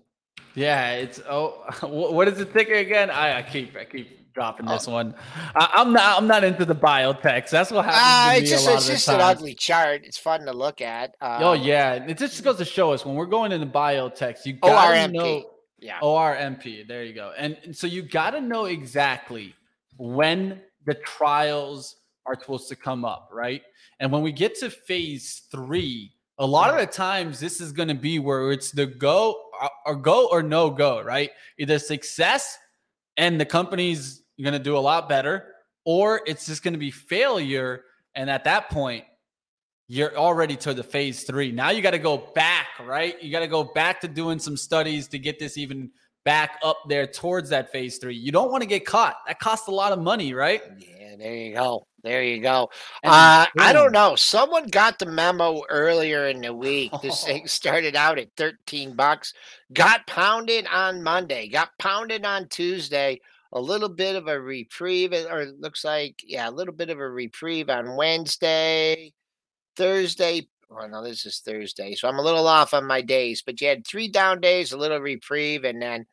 Yeah, 0.57 0.91
it's 0.93 1.21
oh, 1.29 1.63
what 1.87 2.27
is 2.27 2.37
the 2.39 2.45
ticker 2.45 2.73
again? 2.73 3.09
I, 3.11 3.37
I 3.39 3.41
keep 3.43 3.75
I 3.77 3.85
keep 3.85 4.33
dropping 4.33 4.67
Oh. 4.67 4.73
this 4.73 4.87
one. 4.87 5.13
I, 5.55 5.69
I'm 5.75 5.93
not 5.93 6.17
I'm 6.17 6.27
not 6.27 6.43
into 6.43 6.65
the 6.65 6.75
biotechs. 6.75 7.51
That's 7.51 7.69
what 7.71 7.85
happens 7.85 8.39
to 8.39 8.41
it's 8.41 8.51
me 8.51 8.55
just 8.57 8.67
a 8.67 8.69
lot 8.71 8.77
it's 8.77 8.87
just 8.87 9.07
an 9.09 9.21
ugly 9.21 9.53
chart. 9.53 10.01
It's 10.03 10.17
fun 10.17 10.41
to 10.45 10.53
look 10.53 10.81
at. 10.81 11.15
Uh, 11.21 11.37
Oh 11.41 11.53
yeah, 11.53 11.93
it 11.93 12.17
just 12.17 12.43
goes 12.43 12.57
to 12.57 12.65
show 12.65 12.91
us 12.91 13.05
when 13.05 13.15
we're 13.15 13.27
going 13.27 13.51
into 13.51 13.67
biotechs, 13.67 14.45
you 14.45 14.53
gotta 14.53 14.97
ORMP. 15.07 15.13
know 15.13 15.49
yeah. 15.79 15.99
ORMP. 16.01 16.87
There 16.87 17.03
you 17.03 17.13
go. 17.13 17.33
And, 17.37 17.55
and 17.63 17.75
so 17.77 17.85
you 17.85 18.01
got 18.01 18.31
to 18.31 18.41
know 18.41 18.65
exactly 18.65 19.53
when 19.97 20.59
the 20.87 20.95
trials 20.95 21.97
are 22.25 22.33
supposed 22.39 22.67
to 22.69 22.75
come 22.75 23.05
up, 23.05 23.29
right? 23.31 23.61
And 23.99 24.11
when 24.11 24.23
we 24.23 24.31
get 24.31 24.55
to 24.59 24.69
phase 24.71 25.43
three, 25.51 26.13
a 26.39 26.45
lot 26.45 26.71
of 26.71 26.79
the 26.79 26.85
times 26.87 27.39
this 27.39 27.61
is 27.61 27.71
going 27.71 27.89
to 27.89 27.95
be 27.95 28.17
where 28.19 28.51
it's 28.51 28.71
the 28.71 28.85
go 28.87 29.46
or- 29.85 29.95
go 29.95 30.27
or 30.31 30.43
no 30.43 30.69
go, 30.69 31.01
right? 31.01 31.31
Either 31.57 31.79
success 31.79 32.57
and 33.17 33.39
the 33.39 33.45
company's 33.45 34.23
going 34.41 34.53
to 34.53 34.59
do 34.59 34.77
a 34.77 34.79
lot 34.79 35.09
better, 35.09 35.53
or 35.85 36.21
it's 36.25 36.45
just 36.45 36.63
going 36.63 36.73
to 36.73 36.79
be 36.79 36.91
failure. 36.91 37.83
And 38.15 38.29
at 38.29 38.43
that 38.43 38.69
point, 38.69 39.05
you're 39.87 40.15
already 40.17 40.55
to 40.57 40.73
the 40.73 40.83
phase 40.83 41.23
three. 41.23 41.51
Now 41.51 41.69
you 41.69 41.81
got 41.81 41.91
to 41.91 41.99
go 41.99 42.17
back, 42.35 42.67
right? 42.85 43.21
You 43.23 43.31
got 43.31 43.39
to 43.39 43.47
go 43.47 43.63
back 43.63 44.01
to 44.01 44.07
doing 44.07 44.37
some 44.39 44.57
studies 44.57 45.07
to 45.09 45.19
get 45.19 45.39
this 45.39 45.57
even 45.57 45.91
back 46.25 46.59
up 46.61 46.77
there 46.89 47.07
towards 47.07 47.49
that 47.49 47.71
phase 47.71 47.97
three. 47.97 48.15
You 48.15 48.33
don't 48.33 48.51
want 48.51 48.61
to 48.61 48.67
get 48.67 48.85
caught. 48.85 49.15
That 49.27 49.39
costs 49.39 49.67
a 49.67 49.71
lot 49.71 49.93
of 49.93 49.99
money, 49.99 50.33
right? 50.33 50.61
Yeah, 50.77 51.15
there 51.17 51.33
you 51.33 51.53
go. 51.55 51.87
There 52.07 52.23
you 52.23 52.39
go. 52.39 52.69
Uh, 53.03 53.47
I 53.59 53.73
don't 53.73 53.91
know. 53.91 54.15
Someone 54.15 54.67
got 54.67 54.97
the 54.97 55.05
memo 55.05 55.63
earlier 55.67 56.27
in 56.27 56.39
the 56.39 56.53
week. 56.53 56.93
This 57.01 57.21
thing 57.25 57.47
started 57.47 57.97
out 57.97 58.17
at 58.17 58.29
13 58.37 58.95
bucks, 58.95 59.33
got 59.73 60.07
pounded 60.07 60.65
on 60.67 61.03
Monday, 61.03 61.49
got 61.49 61.71
pounded 61.79 62.23
on 62.23 62.47
Tuesday. 62.47 63.19
A 63.51 63.59
little 63.59 63.89
bit 63.89 64.15
of 64.15 64.29
a 64.29 64.39
reprieve, 64.39 65.11
or 65.11 65.41
it 65.41 65.59
looks 65.59 65.83
like, 65.83 66.21
yeah, 66.25 66.47
a 66.47 66.51
little 66.51 66.73
bit 66.73 66.89
of 66.89 66.97
a 66.99 67.09
reprieve 67.09 67.69
on 67.69 67.97
Wednesday, 67.97 69.11
Thursday. 69.75 70.47
Oh, 70.71 70.87
no, 70.87 71.03
this 71.03 71.25
is 71.25 71.39
Thursday, 71.39 71.93
so 71.93 72.07
I'm 72.07 72.19
a 72.19 72.23
little 72.23 72.47
off 72.47 72.73
on 72.73 72.85
my 72.85 73.01
days. 73.01 73.43
But 73.45 73.59
you 73.59 73.67
had 73.67 73.85
three 73.85 74.07
down 74.07 74.39
days, 74.39 74.71
a 74.71 74.77
little 74.77 74.99
reprieve, 74.99 75.65
and 75.65 75.81
then 75.81 76.05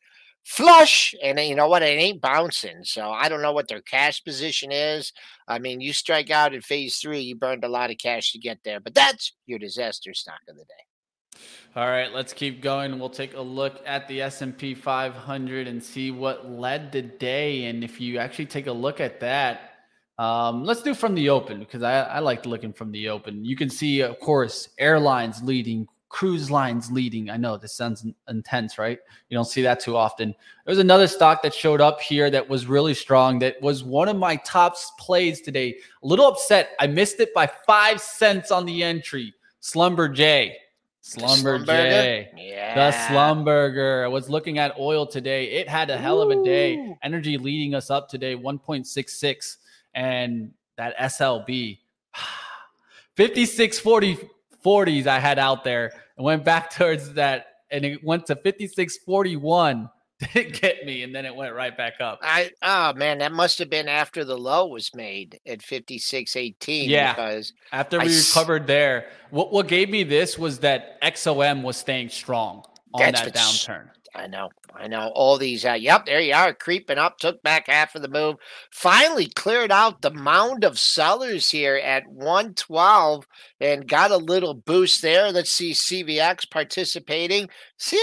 flush. 0.45 1.13
And 1.21 1.39
you 1.39 1.55
know 1.55 1.67
what? 1.67 1.81
It 1.81 1.99
ain't 1.99 2.21
bouncing. 2.21 2.83
So 2.83 3.09
I 3.09 3.27
don't 3.27 3.41
know 3.41 3.51
what 3.51 3.67
their 3.67 3.81
cash 3.81 4.23
position 4.23 4.71
is. 4.71 5.11
I 5.47 5.59
mean, 5.59 5.81
you 5.81 5.91
strike 5.91 6.29
out 6.29 6.53
in 6.53 6.61
phase 6.61 6.97
three, 6.97 7.19
you 7.19 7.35
burned 7.35 7.63
a 7.63 7.69
lot 7.69 7.91
of 7.91 7.97
cash 7.97 8.31
to 8.31 8.39
get 8.39 8.59
there. 8.63 8.79
But 8.79 8.93
that's 8.93 9.33
your 9.45 9.59
disaster 9.59 10.13
stock 10.13 10.39
of 10.47 10.55
the 10.55 10.63
day. 10.63 11.39
All 11.75 11.87
right, 11.87 12.13
let's 12.13 12.31
keep 12.31 12.61
going. 12.61 12.97
We'll 12.99 13.09
take 13.09 13.35
a 13.35 13.41
look 13.41 13.81
at 13.85 14.07
the 14.07 14.21
S&P 14.21 14.73
500 14.73 15.67
and 15.67 15.83
see 15.83 16.09
what 16.09 16.49
led 16.49 16.93
the 16.93 17.01
day. 17.01 17.65
And 17.65 17.83
if 17.83 17.99
you 17.99 18.17
actually 18.17 18.45
take 18.45 18.67
a 18.67 18.71
look 18.71 19.01
at 19.01 19.19
that, 19.19 19.71
um, 20.17 20.63
let's 20.63 20.81
do 20.81 20.93
from 20.93 21.15
the 21.15 21.29
open 21.29 21.59
because 21.59 21.83
I, 21.83 22.03
I 22.03 22.19
like 22.19 22.45
looking 22.45 22.71
from 22.71 22.93
the 22.93 23.09
open. 23.09 23.43
You 23.43 23.57
can 23.57 23.69
see, 23.69 23.99
of 23.99 24.17
course, 24.21 24.69
airlines 24.79 25.43
leading, 25.43 25.85
cruise 26.15 26.49
lines 26.49 26.89
leading. 26.89 27.29
I 27.29 27.35
know 27.35 27.57
this 27.57 27.73
sounds 27.73 28.05
intense, 28.29 28.77
right? 28.77 28.97
You 29.27 29.35
don't 29.35 29.43
see 29.43 29.61
that 29.63 29.81
too 29.81 29.97
often. 29.97 30.33
There's 30.65 30.77
another 30.77 31.09
stock 31.09 31.43
that 31.43 31.53
showed 31.53 31.81
up 31.81 31.99
here 31.99 32.29
that 32.29 32.47
was 32.47 32.67
really 32.67 32.93
strong. 32.93 33.37
That 33.39 33.61
was 33.61 33.83
one 33.83 34.07
of 34.07 34.15
my 34.15 34.37
top 34.37 34.77
plays 34.97 35.41
today. 35.41 35.75
A 36.03 36.07
little 36.07 36.25
upset. 36.25 36.69
I 36.79 36.87
missed 36.87 37.19
it 37.19 37.33
by 37.33 37.51
five 37.67 37.99
cents 37.99 38.49
on 38.49 38.65
the 38.65 38.81
entry. 38.81 39.33
Slumber 39.59 40.07
J. 40.07 40.55
Slumber? 41.01 41.59
J. 41.59 42.29
Yeah. 42.37 42.91
The 42.91 42.97
Schlumberger. 42.97 44.05
I 44.05 44.07
was 44.07 44.29
looking 44.29 44.57
at 44.57 44.79
oil 44.79 45.05
today. 45.05 45.51
It 45.51 45.67
had 45.67 45.89
a 45.89 45.97
hell 45.97 46.21
of 46.21 46.29
a 46.29 46.41
day. 46.45 46.95
Energy 47.03 47.37
leading 47.37 47.75
us 47.75 47.89
up 47.89 48.07
today, 48.07 48.37
1.66. 48.37 49.57
And 49.95 50.53
that 50.77 50.97
SLB, 50.97 51.79
5640 53.17 54.29
40s 54.65 55.05
I 55.05 55.19
had 55.19 55.37
out 55.37 55.63
there 55.63 55.93
and 56.17 56.25
went 56.25 56.43
back 56.43 56.69
towards 56.75 57.13
that. 57.13 57.47
And 57.71 57.83
it 57.83 58.03
went 58.03 58.27
to 58.27 58.35
5641. 58.35 59.89
Didn't 60.33 60.61
get 60.61 60.85
me. 60.85 61.03
And 61.03 61.13
then 61.13 61.25
it 61.25 61.35
went 61.35 61.53
right 61.53 61.75
back 61.75 61.95
up. 61.99 62.19
I 62.21 62.51
oh 62.61 62.93
man, 62.93 63.17
that 63.17 63.33
must 63.33 63.59
have 63.59 63.69
been 63.69 63.89
after 63.89 64.23
the 64.23 64.37
low 64.37 64.67
was 64.67 64.95
made 64.95 65.39
at 65.45 65.59
56.18. 65.59 66.87
Yeah. 66.87 67.13
Because 67.13 67.53
After 67.71 67.99
I 67.99 68.05
we 68.05 68.11
s- 68.11 68.33
recovered 68.33 68.65
there, 68.65 69.09
what, 69.29 69.51
what 69.51 69.67
gave 69.67 69.89
me 69.89 70.03
this 70.03 70.39
was 70.39 70.59
that 70.59 71.01
XOM 71.01 71.63
was 71.63 71.75
staying 71.75 72.09
strong 72.09 72.63
on 72.93 73.11
that 73.11 73.33
downturn. 73.33 73.89
I 74.15 74.27
know, 74.27 74.49
I 74.73 74.87
know. 74.87 75.11
All 75.13 75.37
these, 75.37 75.65
uh, 75.65 75.73
yep, 75.73 76.05
there 76.05 76.21
you 76.21 76.33
are, 76.33 76.53
creeping 76.53 76.97
up. 76.97 77.17
Took 77.17 77.43
back 77.43 77.67
half 77.67 77.95
of 77.95 78.01
the 78.01 78.07
move. 78.07 78.37
Finally 78.71 79.27
cleared 79.27 79.71
out 79.71 80.01
the 80.01 80.13
mound 80.13 80.63
of 80.63 80.79
sellers 80.79 81.51
here 81.51 81.75
at 81.75 82.07
112 82.07 83.27
and 83.59 83.87
got 83.87 84.11
a 84.11 84.17
little 84.17 84.53
boost 84.53 85.01
there. 85.01 85.31
Let's 85.31 85.51
see 85.51 85.71
CVX 85.71 86.49
participating. 86.49 87.49
See, 87.77 88.01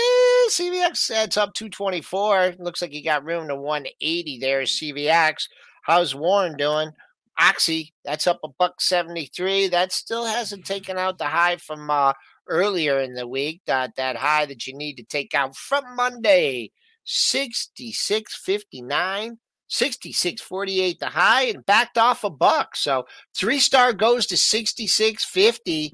CVX 0.50 1.10
adds 1.10 1.36
up 1.38 1.54
224. 1.54 2.56
Looks 2.58 2.82
like 2.82 2.92
he 2.92 3.02
got 3.02 3.24
room 3.24 3.48
to 3.48 3.56
180 3.56 4.38
there. 4.38 4.62
CVX. 4.62 5.48
How's 5.84 6.14
Warren 6.14 6.56
doing? 6.56 6.90
Oxy, 7.38 7.94
that's 8.04 8.26
up 8.26 8.40
a 8.44 8.48
buck 8.48 8.80
73. 8.80 9.68
That 9.68 9.92
still 9.92 10.26
hasn't 10.26 10.66
taken 10.66 10.98
out 10.98 11.16
the 11.16 11.24
high 11.24 11.56
from 11.56 11.90
uh, 11.90 12.12
earlier 12.48 13.00
in 13.00 13.14
the 13.14 13.26
week, 13.26 13.62
that 13.66 13.96
that 13.96 14.16
high 14.16 14.46
that 14.46 14.66
you 14.66 14.76
need 14.76 14.96
to 14.96 15.04
take 15.04 15.34
out 15.34 15.56
from 15.56 15.84
Monday, 15.96 16.70
66.59, 17.06 19.36
66.48 19.70 20.98
the 20.98 21.06
high, 21.06 21.44
and 21.44 21.66
backed 21.66 21.98
off 21.98 22.24
a 22.24 22.30
buck. 22.30 22.76
So 22.76 23.04
three 23.36 23.58
star 23.58 23.92
goes 23.92 24.26
to 24.26 24.36
66.50. 24.36 25.90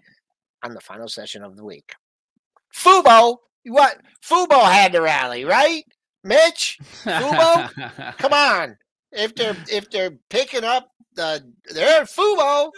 on 0.62 0.74
the 0.74 0.80
final 0.80 1.08
session 1.08 1.42
of 1.42 1.56
the 1.56 1.64
week. 1.64 1.94
Fubo, 2.74 3.38
what? 3.66 3.98
Fubo 4.24 4.62
had 4.70 4.92
to 4.92 5.00
rally, 5.00 5.44
right? 5.44 5.84
Mitch, 6.24 6.78
Fubo, 7.04 8.16
come 8.18 8.32
on. 8.32 8.76
If 9.12 9.34
they're 9.34 9.56
if 9.70 9.90
they're 9.90 10.18
picking 10.28 10.64
up 10.64 10.90
the 11.18 11.44
they're 11.74 12.00
at 12.02 12.08
Fubo. 12.08 12.70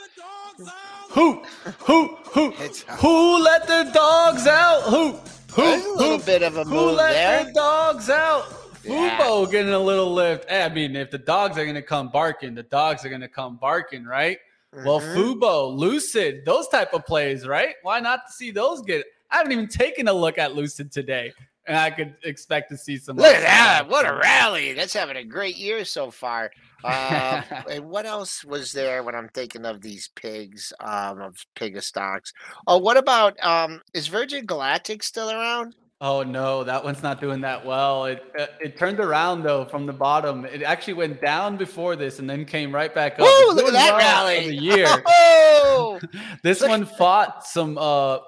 Who, 1.11 1.43
who, 1.81 2.17
who, 2.33 2.51
who 2.53 3.43
let 3.43 3.67
the 3.67 3.91
dogs 3.93 4.47
out? 4.47 4.83
Who, 4.83 5.13
who, 5.53 5.63
There's 5.63 5.85
a 5.85 5.89
little 5.91 6.19
who, 6.19 6.25
bit 6.25 6.43
of 6.43 6.57
a 6.57 6.65
who 6.65 6.71
move 6.71 6.97
let 6.97 7.13
there. 7.13 7.45
their 7.45 7.53
dogs 7.53 8.09
out? 8.11 8.45
Yeah. 8.85 9.19
Fubo 9.19 9.51
getting 9.51 9.73
a 9.73 9.79
little 9.79 10.13
lift. 10.13 10.45
Eh, 10.49 10.65
I 10.65 10.69
mean, 10.69 10.95
if 10.97 11.11
the 11.11 11.19
dogs 11.19 11.59
are 11.59 11.67
gonna 11.67 11.83
come 11.83 12.11
barking, 12.11 12.55
the 12.55 12.63
dogs 12.63 13.05
are 13.05 13.09
gonna 13.09 13.29
come 13.29 13.57
barking, 13.57 14.05
right? 14.05 14.39
Well, 14.73 15.01
Mhm. 15.01 15.17
Fubo, 15.41 15.77
Lucid, 15.77 16.45
those 16.45 16.69
type 16.69 16.95
of 16.95 17.05
plays, 17.05 17.47
right? 17.47 17.75
Why 17.83 17.99
not 17.99 18.31
see 18.31 18.53
those 18.53 18.81
get? 18.83 19.05
I 19.33 19.39
haven't 19.39 19.51
even 19.53 19.67
taken 19.69 20.07
a 20.07 20.13
look 20.13 20.39
at 20.39 20.55
Lucid 20.55 20.93
today, 20.93 21.33
and 21.67 21.76
I 21.76 21.90
could 21.90 22.17
expect 22.25 22.71
to 22.71 22.76
see 22.76 22.97
some. 22.97 23.17
Look 23.17 23.26
at 23.26 23.35
upside. 23.37 23.47
that! 23.47 23.88
What 23.88 24.07
a 24.07 24.14
rally! 24.14 24.73
That's 24.73 24.95
having 24.95 25.17
a 25.17 25.25
great 25.25 25.57
year 25.57 25.85
so 25.85 26.11
far. 26.11 26.50
Um, 26.83 27.45
and 27.71 27.90
what 27.90 28.07
else 28.07 28.43
was 28.43 28.73
there 28.73 29.02
when 29.02 29.14
I'm 29.14 29.29
thinking 29.35 29.67
of 29.67 29.83
these 29.83 30.09
pigs, 30.17 30.73
um, 30.81 31.21
of 31.21 31.37
pig 31.55 31.79
stocks? 31.83 32.33
Oh, 32.67 32.79
what 32.79 32.97
about 32.97 33.37
um, 33.45 33.83
is 33.93 34.07
Virgin 34.07 34.47
Galactic 34.47 35.02
still 35.02 35.31
around? 35.31 35.75
Oh 36.00 36.23
no, 36.23 36.64
that 36.64 36.83
one's 36.83 37.02
not 37.02 37.21
doing 37.21 37.43
that 37.43 37.67
well. 37.67 38.07
It 38.07 38.25
uh, 38.38 38.47
it 38.62 38.79
turned 38.79 38.99
around 38.99 39.43
though 39.43 39.67
from 39.67 39.85
the 39.85 39.93
bottom. 39.93 40.47
It 40.47 40.62
actually 40.62 40.95
went 40.95 41.21
down 41.21 41.59
before 41.59 41.97
this 41.97 42.19
and 42.19 42.31
then 42.31 42.47
came 42.47 42.75
right 42.75 42.95
back 42.95 43.21
up. 43.21 43.26
Woo! 43.26 43.52
Look 43.52 43.67
at 43.67 43.73
that 43.75 43.99
rally! 43.99 44.45
for 44.45 44.49
The 44.49 44.55
year. 44.57 44.87
Oh, 45.07 46.00
this 46.43 46.62
Look- 46.62 46.71
one 46.71 46.87
fought 46.87 47.47
some 47.47 47.76
uh 47.76 48.21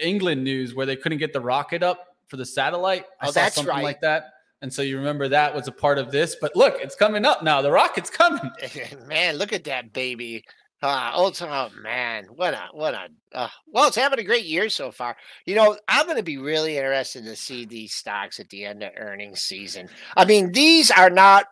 England 0.00 0.44
news 0.44 0.76
where 0.76 0.86
they 0.86 0.94
couldn't 0.94 1.18
get 1.18 1.32
the 1.32 1.40
rocket 1.40 1.82
up 1.82 2.05
for 2.28 2.36
the 2.36 2.46
satellite. 2.46 3.04
I 3.20 3.26
Oh, 3.28 3.30
saw 3.30 3.40
that's 3.40 3.54
something 3.56 3.74
right. 3.74 3.84
like 3.84 4.00
that. 4.02 4.24
And 4.62 4.72
so 4.72 4.82
you 4.82 4.96
remember 4.96 5.28
that 5.28 5.54
was 5.54 5.68
a 5.68 5.72
part 5.72 5.98
of 5.98 6.10
this. 6.10 6.36
But 6.40 6.56
look, 6.56 6.76
it's 6.80 6.94
coming 6.96 7.24
up 7.24 7.42
now. 7.42 7.60
The 7.62 7.70
rocket's 7.70 8.10
coming. 8.10 8.50
man, 9.06 9.36
look 9.36 9.52
at 9.52 9.64
that 9.64 9.92
baby. 9.92 10.44
Uh, 10.82 11.10
oh, 11.14 11.28
it's- 11.28 11.40
oh 11.42 11.70
man, 11.80 12.24
what 12.34 12.52
a 12.54 12.68
what 12.72 12.92
a 12.94 13.08
uh, 13.32 13.48
well, 13.66 13.86
it's 13.88 13.96
having 13.96 14.18
a 14.18 14.24
great 14.24 14.44
year 14.44 14.68
so 14.68 14.90
far. 14.90 15.16
You 15.46 15.54
know, 15.54 15.76
I'm 15.88 16.04
going 16.06 16.18
to 16.18 16.22
be 16.22 16.36
really 16.38 16.76
interested 16.76 17.24
to 17.24 17.34
see 17.36 17.64
these 17.64 17.94
stocks 17.94 18.40
at 18.40 18.48
the 18.50 18.64
end 18.64 18.82
of 18.82 18.92
earnings 18.96 19.42
season. 19.42 19.88
I 20.16 20.24
mean, 20.26 20.52
these 20.52 20.90
are 20.90 21.08
not 21.10 21.46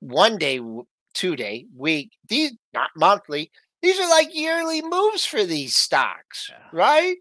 one 0.00 0.38
day, 0.38 0.60
two 1.14 1.36
day, 1.36 1.66
week. 1.76 2.12
These 2.28 2.52
not 2.72 2.90
monthly. 2.96 3.50
These 3.82 3.98
are 3.98 4.08
like 4.08 4.34
yearly 4.34 4.82
moves 4.82 5.24
for 5.26 5.44
these 5.44 5.74
stocks, 5.74 6.48
Yeah. 6.50 6.56
right? 6.72 7.16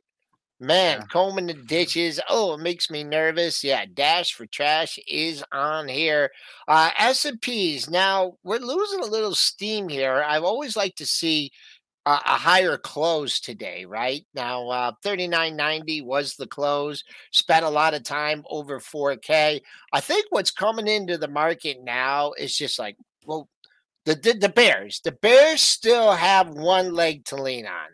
Man, 0.62 1.00
Yeah. 1.00 1.06
combing 1.08 1.48
the 1.48 1.54
ditches. 1.54 2.20
Oh, 2.30 2.54
it 2.56 2.60
makes 2.60 2.90
me 2.90 3.04
nervous. 3.04 3.64
Yeah, 3.64 3.86
dash 3.94 4.34
for 4.34 4.46
trash 4.46 5.00
is 5.08 5.44
on 5.54 5.88
here. 5.88 6.32
Uh, 6.68 6.92
S 6.98 7.24
and 7.26 7.42
P's. 7.42 7.90
Now 7.90 8.34
we're 8.44 8.60
losing 8.60 9.00
a 9.00 9.06
little 9.06 9.36
steam 9.36 9.88
here. 9.88 10.22
I've 10.28 10.44
always 10.44 10.76
liked 10.76 10.98
to 10.98 11.06
see 11.06 11.52
a, 12.06 12.12
a 12.12 12.38
higher 12.38 12.78
close 12.78 13.40
today. 13.40 13.86
Right 13.86 14.26
now, 14.34 14.68
uh, 14.70 14.92
thirty 15.02 15.28
nine 15.28 15.56
ninety 15.56 16.02
was 16.02 16.36
the 16.36 16.48
close. 16.48 17.04
Spent 17.32 17.64
a 17.66 17.70
lot 17.70 17.94
of 17.94 18.04
time 18.04 18.44
over 18.50 18.82
four 18.82 19.16
K. 19.16 19.62
I 19.94 20.02
think 20.02 20.26
what's 20.30 20.52
coming 20.52 20.88
into 20.88 21.18
the 21.18 21.28
market 21.30 21.78
now 21.84 22.34
is 22.34 22.58
just 22.58 22.80
like, 22.80 22.98
well, 23.26 23.48
the, 24.06 24.16
the 24.16 24.34
the 24.34 24.50
Bears. 24.50 25.00
The 25.06 25.14
Bears 25.14 25.62
still 25.62 26.12
have 26.12 26.50
one 26.50 26.94
leg 26.94 27.24
to 27.26 27.42
lean 27.42 27.66
on. 27.66 27.88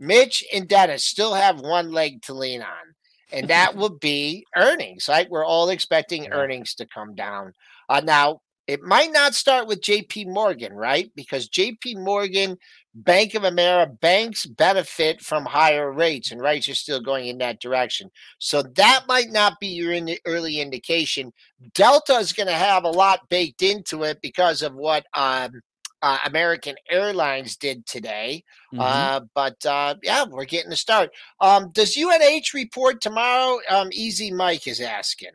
Mitch 0.00 0.42
and 0.52 0.66
Dennis 0.66 1.04
still 1.04 1.34
have 1.34 1.60
one 1.60 1.92
leg 1.92 2.22
to 2.22 2.34
lean 2.34 2.62
on, 2.62 2.94
and 3.32 3.48
that 3.48 3.76
will 3.76 3.96
be 3.98 4.44
earnings. 4.56 5.06
Right? 5.08 5.30
We're 5.30 5.44
all 5.44 5.68
expecting 5.68 6.24
Yeah. 6.24 6.30
earnings 6.32 6.74
to 6.76 6.86
come 6.86 7.14
down. 7.14 7.52
Uh, 7.88 8.00
now, 8.02 8.40
it 8.66 8.82
might 8.82 9.10
not 9.12 9.34
start 9.34 9.66
with 9.66 9.80
JP 9.82 10.28
Morgan, 10.28 10.72
right? 10.72 11.10
Because 11.16 11.48
JP 11.48 11.96
Morgan, 12.04 12.56
Bank 12.94 13.34
of 13.34 13.42
America, 13.42 13.92
banks 14.00 14.46
benefit 14.46 15.20
from 15.20 15.44
higher 15.44 15.92
rates, 15.92 16.30
and 16.30 16.40
rates 16.40 16.68
are 16.68 16.74
still 16.74 17.00
going 17.00 17.26
in 17.26 17.38
that 17.38 17.60
direction. 17.60 18.10
So 18.38 18.62
that 18.62 19.06
might 19.08 19.30
not 19.30 19.58
be 19.58 19.68
your 19.68 19.92
in 19.92 20.16
early 20.24 20.60
indication. 20.60 21.32
Delta 21.74 22.14
is 22.14 22.32
going 22.32 22.46
to 22.46 22.52
have 22.52 22.84
a 22.84 22.90
lot 22.90 23.28
baked 23.28 23.62
into 23.62 24.04
it 24.04 24.20
because 24.22 24.62
of 24.62 24.74
what 24.74 25.04
um, 25.14 25.50
uh, 26.02 26.18
American 26.26 26.76
Airlines 26.88 27.56
did 27.56 27.86
today. 27.86 28.44
Mhm. 28.72 28.80
Uh, 28.80 29.20
but 29.34 29.64
uh, 29.66 29.94
yeah, 30.02 30.24
we're 30.28 30.44
getting 30.44 30.72
a 30.72 30.76
start. 30.76 31.10
Um, 31.40 31.70
does 31.72 31.96
UNH 31.96 32.54
report 32.54 33.00
tomorrow? 33.00 33.60
Um, 33.68 33.88
Easy 33.92 34.30
Mike 34.30 34.66
is 34.66 34.80
asking. 34.80 35.30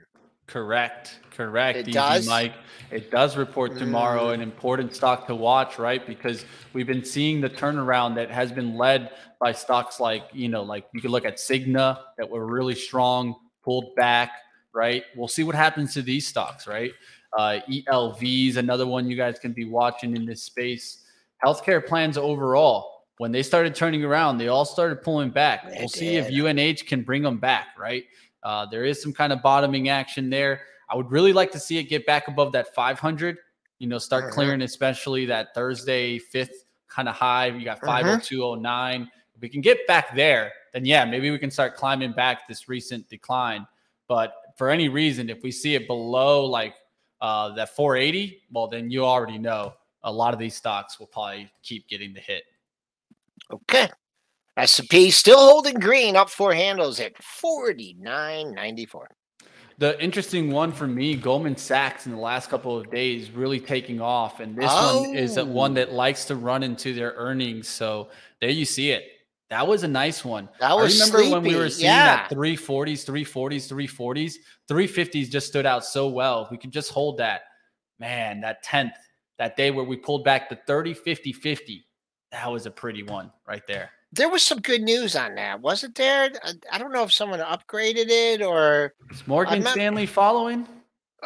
Correct. 0.48 1.20
Correct. 1.32 1.78
It 1.78 1.88
Easy 1.88 1.94
does? 1.94 2.28
Mike. 2.28 2.54
It 2.92 3.10
does 3.12 3.36
report 3.36 3.78
tomorrow, 3.78 4.28
Mm. 4.28 4.36
an 4.36 4.42
important 4.42 4.96
stock 4.96 5.28
to 5.28 5.36
watch, 5.36 5.80
right? 5.80 6.06
Because 6.06 6.46
we've 6.74 6.86
been 6.88 7.04
seeing 7.04 7.42
the 7.42 7.50
turnaround 7.50 8.16
that 8.16 8.30
has 8.30 8.52
been 8.52 8.78
led 8.78 9.10
by 9.42 9.52
stocks 9.52 10.00
like, 10.00 10.24
you 10.32 10.48
know, 10.48 10.64
like 10.64 10.86
you 10.94 11.02
could 11.02 11.12
look 11.12 11.26
at 11.26 11.38
Cigna 11.38 12.00
that 12.18 12.30
were 12.30 12.46
really 12.46 12.76
strong, 12.76 13.36
pulled 13.64 13.96
back, 13.96 14.32
right? 14.74 15.04
We'll 15.16 15.28
see 15.28 15.44
what 15.44 15.56
happens 15.56 15.94
to 15.96 16.02
these 16.04 16.28
stocks, 16.28 16.68
right? 16.68 16.92
Uh, 17.38 17.60
ELV 17.70 18.50
is 18.50 18.58
another 18.58 18.88
one 18.88 19.10
you 19.10 19.16
guys 19.18 19.38
can 19.40 19.52
be 19.52 19.66
watching 19.66 20.16
in 20.16 20.26
this 20.26 20.44
space. 20.44 21.06
Healthcare 21.44 21.86
plans 21.86 22.18
overall, 22.18 23.04
when 23.18 23.32
they 23.32 23.44
started 23.44 23.76
turning 23.76 24.04
around, 24.04 24.38
they 24.38 24.48
all 24.48 24.66
started 24.66 25.02
pulling 25.02 25.30
back. 25.30 25.70
They 25.70 25.78
we'll 25.80 25.90
see 25.90 26.16
if. 26.18 26.28
UNH 26.30 26.86
can 26.88 27.02
bring 27.02 27.24
them 27.24 27.38
back, 27.38 27.68
right? 27.78 28.04
Uh, 28.44 28.66
there 28.66 28.86
is 28.86 29.02
some 29.02 29.14
kind 29.14 29.34
of 29.34 29.42
bottoming 29.42 29.90
action 29.90 30.30
there. 30.30 30.62
I 30.90 30.96
would 30.96 31.10
really 31.12 31.34
like 31.34 31.52
to 31.52 31.60
see 31.60 31.78
it 31.78 31.86
get 31.86 32.06
back 32.06 32.28
above 32.28 32.52
that 32.54 32.74
500. 32.76 33.38
You 33.80 33.88
know, 33.88 33.98
start 33.98 34.26
Mhm. 34.26 34.32
clearing, 34.32 34.62
especially 34.62 35.26
that 35.26 35.54
Thursday 35.54 36.20
fifth 36.20 36.66
kind 36.88 37.10
of 37.10 37.16
high. 37.16 37.48
You 37.48 37.66
got 37.66 37.82
Mhm. 37.82 37.86
50209. 37.86 39.10
If 39.36 39.42
we 39.42 39.50
can 39.50 39.62
get 39.62 39.86
back 39.88 40.16
there, 40.16 40.54
then 40.74 40.86
yeah, 40.86 41.04
maybe 41.04 41.32
we 41.32 41.38
can 41.40 41.52
start 41.52 41.76
climbing 41.76 42.14
back 42.14 42.48
this 42.48 42.70
recent 42.70 43.10
decline. 43.10 43.68
But 44.08 44.34
for 44.58 44.70
any 44.70 44.88
reason, 44.88 45.30
if 45.30 45.42
we 45.44 45.52
see 45.52 45.76
it 45.76 45.88
below 45.88 46.46
like 46.46 46.76
uh, 47.26 47.50
that 47.56 47.76
480, 47.76 48.44
well, 48.52 48.68
then 48.68 48.92
you 48.92 49.04
already 49.04 49.40
know 49.40 49.74
a 50.04 50.12
lot 50.12 50.32
of 50.34 50.40
these 50.40 50.56
stocks 50.56 51.00
will 51.00 51.08
probably 51.08 51.50
keep 51.64 51.88
getting 51.88 52.14
the 52.14 52.20
hit. 52.20 52.44
Okay. 53.52 53.90
S&P 54.58 55.10
still 55.10 55.40
holding 55.40 55.80
green 55.80 56.16
up 56.16 56.30
four 56.30 56.54
handles 56.54 57.00
at 57.00 57.14
49.94. 57.16 59.08
The 59.80 60.02
interesting 60.02 60.52
one 60.52 60.72
for 60.72 60.88
me, 60.88 61.16
Goldman 61.16 61.58
Sachs 61.58 62.06
in 62.06 62.12
the 62.14 62.18
last 62.20 62.50
couple 62.50 62.78
of 62.78 62.90
days 62.92 63.32
really 63.32 63.60
taking 63.60 64.00
off. 64.00 64.40
And 64.40 64.56
this 64.56 64.72
one 64.72 65.16
is 65.16 65.38
one 65.40 65.72
Oh. 65.72 65.74
that 65.76 65.92
likes 65.92 66.26
to 66.26 66.36
run 66.36 66.62
into 66.64 66.94
their 66.94 67.14
earnings. 67.18 67.68
So 67.68 68.10
there 68.40 68.52
you 68.52 68.66
see 68.66 68.92
it. 68.92 69.04
That 69.50 69.68
was 69.68 69.84
a 69.84 69.88
nice 69.88 70.26
one. 70.26 70.50
That 70.60 70.76
was 70.76 71.00
I 71.00 71.06
remember 71.06 71.36
when 71.36 71.44
we 71.44 71.56
were 71.56 71.70
seeing 71.70 71.86
yeah. 71.86 72.28
that 72.28 72.32
340s, 72.32 73.06
340s, 73.06 73.72
340s, 73.72 74.36
350s 74.70 75.30
just 75.30 75.48
stood 75.48 75.66
out 75.66 75.86
so 75.86 76.08
well. 76.08 76.44
If 76.44 76.52
we 76.52 76.58
could 76.58 76.72
just 76.72 76.92
hold 76.92 77.18
that, 77.18 77.42
man, 78.00 78.42
that 78.42 78.66
10th, 78.66 78.94
that 79.38 79.56
day 79.56 79.70
where 79.70 79.86
we 79.86 79.98
pulled 79.98 80.24
back 80.24 80.50
the 80.50 80.58
30, 80.68 80.96
50, 80.96 81.32
50, 81.34 81.86
that 82.32 82.52
was 82.52 82.66
a 82.66 82.72
pretty 82.72 83.04
one 83.04 83.32
right 83.48 83.62
there. 83.68 83.92
There 84.12 84.30
was 84.30 84.42
some 84.42 84.60
good 84.62 84.82
news 84.82 85.16
on 85.16 85.36
that, 85.36 85.62
wasn't 85.62 85.96
there? 85.96 86.32
I, 86.44 86.54
I 86.72 86.78
don't 86.78 86.92
know 86.92 87.04
if 87.04 87.14
someone 87.14 87.40
upgraded 87.40 88.08
it 88.08 88.42
or 88.42 88.94
Is 89.12 89.28
Morgan 89.28 89.62
not- 89.62 89.74
Stanley 89.74 90.06
following? 90.06 90.68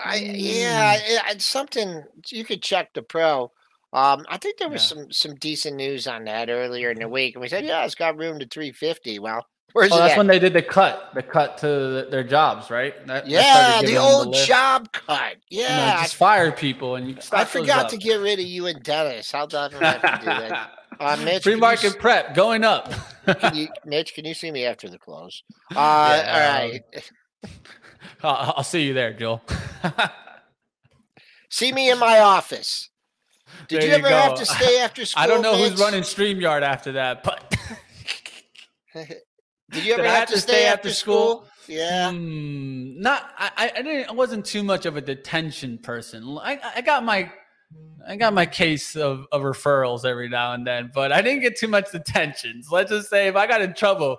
I, 0.04 0.16
yeah, 0.18 0.96
it, 0.96 1.22
it's 1.30 1.46
something 1.46 2.04
you 2.30 2.46
could 2.46 2.62
check 2.62 2.94
the 2.94 3.02
pro. 3.02 3.52
Um, 3.92 4.26
I 4.30 4.38
think 4.38 4.58
there 4.58 4.70
was 4.70 4.82
Yeah. 4.84 4.98
some 4.98 5.12
some 5.12 5.36
decent 5.36 5.76
news 5.76 6.08
on 6.08 6.26
that 6.26 6.50
earlier 6.50 6.92
in 6.92 7.00
the 7.00 7.10
week, 7.10 7.36
and 7.36 7.42
we 7.42 7.48
said, 7.48 7.66
yeah, 7.66 7.84
it's 7.86 7.96
got 7.96 8.18
room 8.18 8.38
to 8.40 8.46
350. 8.48 9.20
Well, 9.20 9.46
where's 9.74 9.92
Oh, 9.92 9.98
that's 9.98 10.14
at? 10.14 10.18
when 10.18 10.28
they 10.28 10.38
did 10.40 10.54
the 10.54 10.62
cut, 10.62 11.10
the 11.16 11.24
cut 11.24 11.58
to 11.60 11.68
the, 11.68 12.08
their 12.12 12.24
jobs, 12.24 12.70
right? 12.70 12.94
That, 13.08 13.26
that 13.26 13.30
yeah, 13.32 13.82
the 13.82 13.98
old 13.98 14.30
lift. 14.30 14.48
job 14.48 14.92
cut. 14.92 15.38
Yeah, 15.50 15.96
I 15.98 16.02
just 16.04 16.16
fire 16.16 16.52
people 16.52 16.96
and 16.96 17.08
you 17.10 17.18
I 17.32 17.46
forgot 17.46 17.90
to 17.90 17.98
get 17.98 18.16
rid 18.16 18.40
of 18.40 18.46
you 18.46 18.68
and 18.68 18.82
Dennis. 18.84 19.34
I'll 19.34 19.48
definitely 19.48 19.88
have 19.88 20.02
to 20.22 20.26
do 20.26 20.36
that. 20.42 20.70
Uh, 21.02 21.16
Mitch, 21.24 21.44
Free 21.44 21.54
can 21.54 21.60
you 21.60 21.62
market 21.62 21.98
prep 21.98 22.36
going 22.36 22.66
up. 22.66 22.92
Can 23.40 23.56
you, 23.56 23.70
Mitch, 23.86 24.14
can 24.16 24.26
you 24.26 24.34
see 24.34 24.52
me 24.52 24.66
after 24.66 24.90
the 24.90 24.98
close? 24.98 25.44
Uh, 25.74 25.76
Yeah, 25.78 26.62
all 26.62 26.70
right. 26.70 26.84
I'll, 28.22 28.54
I'll 28.58 28.64
see 28.66 28.84
you 28.86 28.94
there, 28.94 29.14
Joel. 29.14 29.42
See 31.50 31.72
me 31.72 31.90
in 31.90 31.98
my 32.00 32.20
office. 32.20 32.89
Did 33.68 33.84
you 33.84 33.90
you 33.90 33.96
ever 33.96 34.10
have 34.10 34.36
to 34.36 34.46
stay 34.46 34.80
after 34.82 35.06
school? 35.06 35.24
I 35.24 35.28
don't 35.28 35.42
know 35.42 35.58
Mitch? 35.58 35.72
who's 35.72 35.80
running 35.80 36.02
StreamYard 36.02 36.62
after 36.62 36.94
that, 36.94 37.24
but 37.24 37.56
Did 39.72 39.86
you 39.86 39.94
ever 39.94 40.02
Did 40.04 40.12
I 40.12 40.16
have 40.16 40.30
to 40.30 40.40
stay 40.40 40.66
after 40.66 40.90
school? 40.92 41.46
Yeah. 41.68 42.10
Hmm, 42.12 43.00
not. 43.00 43.30
I, 43.38 43.72
I- 43.76 43.82
didn't. 43.82 44.10
I 44.10 44.14
wasn't 44.14 44.46
too 44.46 44.64
much 44.64 44.86
of 44.86 44.98
a 44.98 45.02
detention 45.02 45.78
person. 45.78 46.38
I, 46.42 46.60
I 46.78 46.82
got 46.82 47.04
my, 47.04 47.32
I 48.08 48.16
got 48.16 48.34
my 48.34 48.48
case 48.48 48.96
of, 48.96 49.26
of 49.32 49.44
referrals 49.44 50.06
every 50.06 50.28
now 50.30 50.54
and 50.54 50.66
then, 50.66 50.90
but 50.94 51.12
I 51.12 51.22
didn't 51.22 51.42
get 51.42 51.58
too 51.58 51.68
much 51.68 51.92
detentions. 51.92 52.70
Let's 52.72 52.90
just 52.90 53.10
say 53.10 53.28
if 53.28 53.36
I 53.36 53.46
got 53.46 53.62
in 53.62 53.74
trouble, 53.76 54.18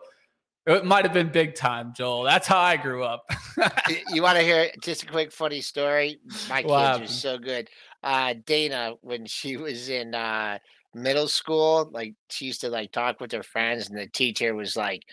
It 0.67 0.85
might 0.85 1.05
have 1.05 1.15
been 1.15 1.33
big 1.33 1.57
time, 1.57 1.95
Joel. 1.97 2.23
That's 2.23 2.47
how 2.47 2.61
I 2.61 2.77
grew 2.77 3.03
up. 3.03 3.23
You 4.13 4.23
want 4.23 4.37
to 4.39 4.45
hear 4.45 4.71
just 4.83 5.03
a 5.03 5.07
quick 5.07 5.33
funny 5.33 5.63
story? 5.63 6.21
My 6.49 6.63
What 6.63 7.01
kids 7.01 7.11
are 7.11 7.15
so 7.15 7.39
good. 7.39 7.69
Uh, 8.03 8.35
Dana, 8.47 8.95
when 9.03 9.27
she 9.27 9.57
was 9.57 9.89
in 9.89 10.15
uh, 10.15 10.59
middle 10.95 11.29
school, 11.29 11.91
like 11.93 12.15
she 12.31 12.47
used 12.47 12.63
to 12.63 12.69
like 12.69 12.93
talk 12.93 13.21
with 13.21 13.33
her 13.33 13.43
friends, 13.43 13.89
and 13.89 13.99
the 13.99 14.07
teacher 14.07 14.55
was 14.55 14.77
like, 14.77 15.05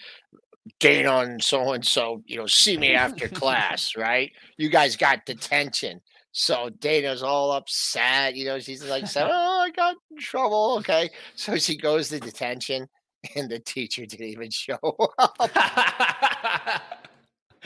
Dana 0.80 1.18
and 1.18 1.44
so 1.44 1.74
and 1.74 1.86
so, 1.86 2.24
you 2.26 2.38
know, 2.38 2.48
see 2.48 2.78
me 2.78 2.94
after 2.94 3.28
class, 3.30 3.96
right? 3.96 4.32
You 4.58 4.70
guys 4.70 4.96
got 4.96 5.26
detention. 5.26 6.02
So 6.32 6.70
Dana's 6.70 7.24
all 7.24 7.52
upset, 7.52 8.36
you 8.36 8.46
know, 8.46 8.60
she's 8.60 8.84
like, 8.88 9.08
so, 9.08 9.28
oh, 9.32 9.62
I 9.62 9.72
got 9.72 9.96
in 10.12 10.18
trouble. 10.18 10.78
Okay. 10.80 11.10
So 11.36 11.58
she 11.58 11.78
goes 11.78 12.10
to 12.10 12.20
detention, 12.20 12.88
and 13.36 13.50
the 13.50 13.60
teacher 13.60 14.06
didn't 14.06 14.28
even 14.28 14.50
show 14.52 14.78
up. 15.18 15.40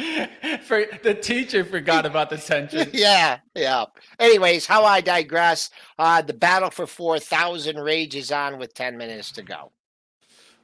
For 0.64 0.86
the 1.04 1.14
teacher 1.14 1.64
forgot 1.64 2.06
about 2.06 2.30
the 2.30 2.38
tension. 2.38 2.90
yeah, 2.94 3.40
yeah. 3.56 3.86
Anyways, 4.20 4.66
how 4.66 4.86
I 4.86 5.02
digress. 5.02 5.70
Uh, 6.00 6.22
the 6.22 6.34
battle 6.34 6.70
for 6.70 6.88
4,000 6.88 7.78
rages 7.78 8.32
on 8.32 8.58
with 8.58 8.74
10 8.74 8.98
minutes 8.98 9.32
to 9.34 9.44
go. 9.44 9.72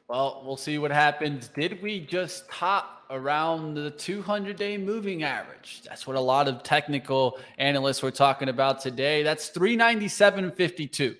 Well, 0.07 0.43
we'll 0.45 0.57
see 0.57 0.77
what 0.77 0.91
happens. 0.91 1.49
Did 1.49 1.81
we 1.81 1.99
just 1.99 2.49
top 2.49 3.03
around 3.09 3.73
the 3.73 3.91
200 3.91 4.55
day 4.55 4.77
moving 4.77 5.23
average? 5.23 5.81
That's 5.83 6.07
what 6.07 6.15
a 6.15 6.21
lot 6.21 6.47
of 6.47 6.63
technical 6.63 7.37
analysts 7.57 8.01
were 8.01 8.11
talking 8.11 8.49
about 8.49 8.81
today. 8.81 9.23
That's 9.23 9.49
397.52. 9.49 11.15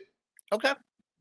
Okay. 0.53 0.73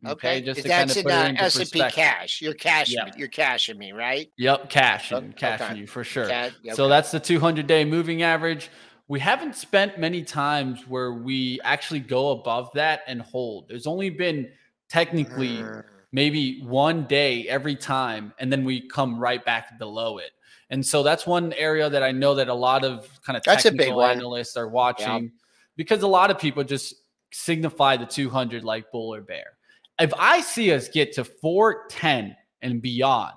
Okay. 0.04 0.40
just 0.40 0.62
to 0.62 0.68
kind 0.68 0.90
That's 0.90 0.98
of 1.00 1.06
in 1.06 1.12
uh, 1.12 1.24
into 1.28 1.42
S&P 1.42 1.78
cash. 1.90 2.40
You're 2.42 2.54
cashing 2.54 2.98
Yeah. 2.98 3.04
me. 3.06 3.12
You're 3.16 3.28
cashing 3.28 3.78
me, 3.78 3.92
right? 3.92 4.30
Yep, 4.37 4.70
cash 4.70 5.12
Oh, 5.12 5.18
and 5.18 5.37
cash 5.37 5.61
okay. 5.61 5.80
you 5.80 5.87
for 5.87 6.04
sure. 6.04 6.28
Yeah, 6.28 6.50
So 6.74 6.88
that's 6.88 7.11
the 7.11 7.20
200 7.20 7.66
day 7.66 7.85
moving 7.85 8.22
average. 8.22 8.70
We 9.09 9.20
haven't 9.20 9.54
spent 9.56 9.98
many 9.98 10.22
times 10.22 10.87
where 10.88 11.12
we 11.12 11.61
actually 11.62 12.00
go 12.00 12.30
above 12.30 12.70
that 12.74 13.02
and 13.06 13.22
hold. 13.22 13.68
There's 13.68 13.87
only 13.87 14.11
been 14.11 14.50
technically 14.88 15.62
Mm, 15.62 15.85
maybe 16.12 16.61
one 16.62 17.04
day 17.06 17.48
every 17.48 17.76
time, 17.76 18.32
and 18.38 18.52
then 18.52 18.64
we 18.64 18.88
come 18.88 19.18
right 19.18 19.44
back 19.44 19.78
below 19.78 20.18
it. 20.18 20.32
And 20.70 20.85
so 20.85 21.02
that's 21.02 21.26
one 21.26 21.52
area 21.52 21.88
that 21.88 22.02
I 22.02 22.11
know 22.11 22.35
that 22.35 22.48
a 22.48 22.54
lot 22.54 22.85
of 22.85 23.09
kind 23.22 23.37
of 23.37 23.44
That's 23.44 23.64
a 23.64 23.70
big 23.70 23.78
technical 23.78 24.02
analysts 24.04 24.56
are 24.56 24.68
watching 24.68 25.32
because 25.76 26.02
a 26.02 26.09
lot 26.09 26.30
of 26.30 26.38
people 26.38 26.64
just 26.64 26.94
signify 27.32 27.96
the 27.96 28.06
200 28.06 28.64
like 28.64 28.90
bull 28.90 29.14
or 29.14 29.20
bear. 29.20 29.55
If 29.98 30.12
I 30.18 30.40
see 30.40 30.72
us 30.72 30.88
get 30.88 31.12
to 31.14 31.24
410 31.24 32.37
and 32.62 32.82
beyond, 32.82 33.35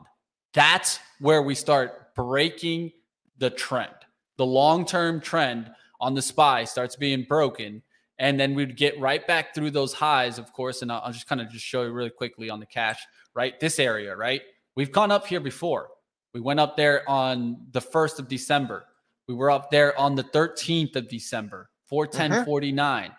that's 0.54 1.00
where 1.20 1.42
we 1.42 1.56
start 1.56 2.14
breaking 2.16 2.92
the 3.38 3.50
trend. 3.50 3.94
The 4.38 4.46
long 4.46 4.86
term 4.86 5.22
trend 5.22 5.72
on 6.00 6.14
the 6.14 6.22
SPY 6.22 6.66
starts 6.66 6.96
being 6.96 7.24
broken. 7.24 7.82
And 8.18 8.38
then 8.38 8.54
we'd 8.54 8.76
get 8.76 9.00
right 9.00 9.26
back 9.26 9.56
through 9.56 9.72
those 9.72 9.94
highs, 9.94 10.38
of 10.38 10.52
course. 10.52 10.82
And 10.82 10.92
I'll, 10.92 11.02
I'll 11.06 11.14
just 11.14 11.28
kind 11.28 11.40
of 11.40 11.50
just 11.50 11.64
show 11.64 11.84
you 11.84 11.92
really 11.92 12.10
quickly 12.10 12.50
on 12.50 12.60
the 12.60 12.66
cash, 12.66 13.00
right? 13.34 13.58
This 13.60 13.80
area, 13.80 14.16
right? 14.16 14.42
We've 14.76 14.92
gone 14.92 15.12
up 15.12 15.26
here 15.26 15.40
before. 15.40 15.90
We 16.34 16.42
went 16.42 16.60
up 16.60 16.76
there 16.76 17.10
on 17.10 17.58
the 17.72 17.82
1st 17.82 18.20
of 18.20 18.28
December. 18.28 18.86
We 19.28 19.36
were 19.36 19.52
up 19.52 19.72
there 19.72 19.98
on 19.98 20.16
the 20.16 20.24
13th 20.24 20.96
of 20.96 21.08
December, 21.08 21.70
410.49. 21.92 22.46
Mm-hmm. 22.46 23.14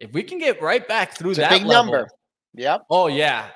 If 0.00 0.12
we 0.12 0.22
can 0.22 0.38
get 0.38 0.62
right 0.62 0.86
back 0.86 1.16
through 1.16 1.30
It's 1.30 1.40
that 1.40 1.50
big 1.50 1.64
level, 1.64 1.92
number. 1.92 2.08
Yep. 2.58 2.86
Oh 2.90 3.06
yeah. 3.06 3.50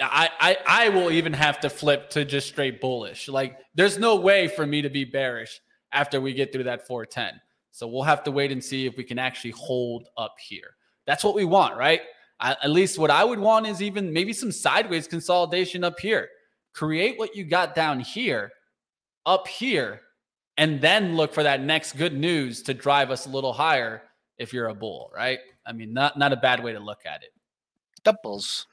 I, 0.00 0.30
I 0.40 0.56
I 0.66 0.88
will 0.90 1.10
even 1.10 1.32
have 1.32 1.60
to 1.60 1.70
flip 1.70 2.08
to 2.10 2.24
just 2.24 2.48
straight 2.48 2.80
bullish. 2.80 3.28
Like 3.28 3.58
there's 3.74 3.98
no 3.98 4.16
way 4.16 4.48
for 4.48 4.64
me 4.64 4.80
to 4.82 4.88
be 4.88 5.04
bearish 5.04 5.60
after 5.92 6.20
we 6.20 6.32
get 6.34 6.52
through 6.52 6.64
that 6.64 6.86
410. 6.86 7.40
So 7.72 7.88
we'll 7.88 8.04
have 8.04 8.22
to 8.24 8.30
wait 8.30 8.52
and 8.52 8.62
see 8.62 8.86
if 8.86 8.96
we 8.96 9.02
can 9.02 9.18
actually 9.18 9.50
hold 9.50 10.06
up 10.16 10.36
here. 10.38 10.76
That's 11.06 11.24
what 11.24 11.34
we 11.34 11.44
want, 11.44 11.76
right? 11.76 12.00
I, 12.38 12.52
at 12.62 12.70
least 12.70 12.98
what 12.98 13.10
I 13.10 13.24
would 13.24 13.40
want 13.40 13.66
is 13.66 13.82
even 13.82 14.12
maybe 14.12 14.32
some 14.32 14.52
sideways 14.52 15.08
consolidation 15.08 15.82
up 15.82 15.98
here. 15.98 16.28
Create 16.72 17.18
what 17.18 17.34
you 17.34 17.44
got 17.44 17.74
down 17.74 18.00
here, 18.00 18.52
up 19.26 19.48
here, 19.48 20.00
and 20.56 20.80
then 20.80 21.16
look 21.16 21.34
for 21.34 21.42
that 21.42 21.60
next 21.60 21.96
good 21.96 22.16
news 22.16 22.62
to 22.62 22.74
drive 22.74 23.10
us 23.10 23.26
a 23.26 23.30
little 23.30 23.52
higher 23.52 24.02
if 24.38 24.52
you're 24.52 24.68
a 24.68 24.74
bull, 24.74 25.10
right? 25.14 25.40
I 25.66 25.72
mean, 25.72 25.92
not 25.92 26.16
not 26.16 26.32
a 26.32 26.36
bad 26.36 26.62
way 26.62 26.72
to 26.72 26.80
look 26.80 27.00
at 27.04 27.22
it 27.24 27.33
Doubles. 28.04 28.66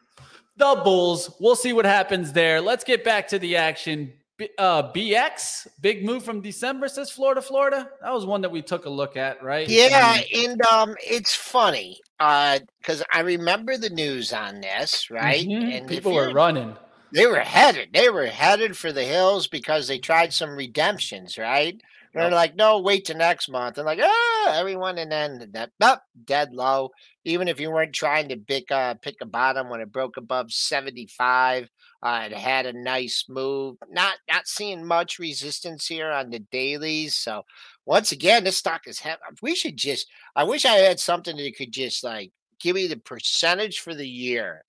the 0.57 0.81
Bulls. 0.83 1.35
We'll 1.39 1.55
see 1.55 1.73
what 1.73 1.85
happens 1.85 2.33
there. 2.33 2.61
Let's 2.61 2.83
get 2.83 3.03
back 3.03 3.27
to 3.29 3.39
the 3.39 3.55
action. 3.57 4.13
B- 4.37 4.49
uh, 4.57 4.91
BX, 4.91 5.67
big 5.81 6.03
move 6.05 6.23
from 6.23 6.41
December, 6.41 6.87
says 6.87 7.09
Florida, 7.11 7.41
Florida. 7.41 7.89
That 8.01 8.13
was 8.13 8.25
one 8.25 8.41
that 8.41 8.51
we 8.51 8.61
took 8.61 8.85
a 8.85 8.89
look 8.89 9.15
at, 9.17 9.41
right? 9.43 9.67
Yeah, 9.69 10.17
mean, 10.33 10.49
and 10.51 10.61
um, 10.65 10.95
it's 11.03 11.33
funny 11.35 11.99
Uh, 12.19 12.59
because 12.79 13.03
I 13.13 13.21
remember 13.21 13.77
the 13.77 13.89
news 13.89 14.33
on 14.33 14.61
this, 14.61 15.09
right? 15.11 15.45
mhm, 15.47 15.71
And 15.77 15.87
people 15.87 16.13
were 16.13 16.33
running. 16.33 16.75
they 17.13 17.25
were 17.27 17.39
headed. 17.39 17.89
They 17.93 18.09
were 18.09 18.27
headed 18.27 18.77
for 18.77 18.91
the 18.91 19.03
hills 19.03 19.47
because 19.47 19.87
they 19.87 19.99
tried 19.99 20.33
some 20.33 20.51
redemptions, 20.51 21.37
right? 21.37 21.79
They're 22.13 22.23
Yep. 22.23 22.31
like, 22.31 22.55
no, 22.55 22.79
wait 22.79 23.05
to 23.05 23.13
next 23.13 23.49
month. 23.49 23.77
And 23.77 23.85
like, 23.85 23.99
ah, 24.01 24.59
everyone, 24.59 24.97
and 24.97 25.11
then 25.11 25.49
that 25.53 25.71
up 25.81 26.03
dead 26.25 26.53
low. 26.53 26.89
Even 27.23 27.47
if 27.47 27.59
you 27.59 27.71
weren't 27.71 27.93
trying 27.93 28.29
to 28.29 28.37
pick 28.37 28.71
uh 28.71 28.95
pick 28.95 29.15
a 29.21 29.25
bottom 29.25 29.69
when 29.69 29.79
it 29.81 29.91
broke 29.91 30.17
above 30.17 30.51
seventy 30.51 31.07
five, 31.07 31.69
uh, 32.03 32.27
it 32.29 32.33
had 32.33 32.65
a 32.65 32.73
nice 32.73 33.25
move. 33.29 33.77
Not 33.89 34.15
not 34.29 34.47
seeing 34.47 34.85
much 34.85 35.19
resistance 35.19 35.87
here 35.87 36.11
on 36.11 36.29
the 36.31 36.39
dailies. 36.39 37.15
So 37.15 37.43
once 37.85 38.11
again, 38.11 38.43
this 38.43 38.57
stock 38.57 38.87
is 38.87 38.99
heavy. 38.99 39.19
We 39.41 39.55
should 39.55 39.77
just. 39.77 40.07
I 40.35 40.43
wish 40.43 40.65
I 40.65 40.73
had 40.77 40.99
something 40.99 41.37
that 41.37 41.55
could 41.57 41.71
just 41.71 42.03
like 42.03 42.31
give 42.59 42.75
me 42.75 42.87
the 42.87 42.97
percentage 42.97 43.79
for 43.79 43.95
the 43.95 44.07
year 44.07 44.63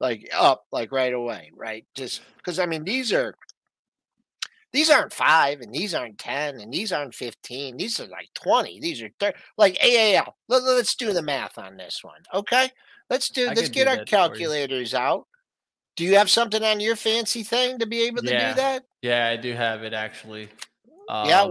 like 0.00 0.28
up 0.34 0.64
like 0.72 0.92
right 0.92 1.12
away, 1.12 1.50
right? 1.56 1.84
Just 1.94 2.22
because 2.36 2.58
I 2.58 2.66
mean 2.66 2.84
these 2.84 3.12
are 3.12 3.34
these 4.72 4.90
aren't 4.90 5.12
five 5.12 5.60
and 5.60 5.72
these 5.74 5.94
aren't 5.94 6.18
ten 6.18 6.60
and 6.60 6.72
these 6.72 6.92
aren't 6.92 7.14
fifteen. 7.14 7.76
These 7.76 8.00
are 8.00 8.06
like 8.06 8.28
twenty. 8.34 8.80
These 8.80 9.02
are 9.02 9.10
thir- 9.18 9.34
like 9.56 9.78
AAL. 9.82 10.34
Let, 10.48 10.62
us 10.62 10.94
do 10.94 11.12
the 11.12 11.22
math 11.22 11.58
on 11.58 11.76
this 11.76 12.00
one, 12.02 12.20
okay? 12.34 12.70
Let's 13.10 13.30
do. 13.30 13.46
I 13.46 13.54
let's 13.54 13.68
get 13.70 13.84
do 13.84 13.90
our 13.90 13.96
that 13.96 14.08
for 14.08 14.16
you. 14.16 14.22
calculators 14.22 14.94
out. 14.94 15.26
Do 15.96 16.04
you 16.04 16.16
have 16.16 16.30
something 16.30 16.62
on 16.62 16.80
your 16.80 16.94
fancy 16.96 17.42
thing 17.42 17.78
to 17.78 17.86
be 17.86 18.02
able 18.02 18.22
to 18.22 18.30
Yeah. 18.30 18.50
do 18.50 18.56
that? 18.56 18.84
Yeah, 19.02 19.26
I 19.28 19.36
do 19.36 19.52
have 19.54 19.82
it 19.82 19.92
actually. 19.94 20.48
Um, 21.08 21.28
Yeah. 21.28 21.48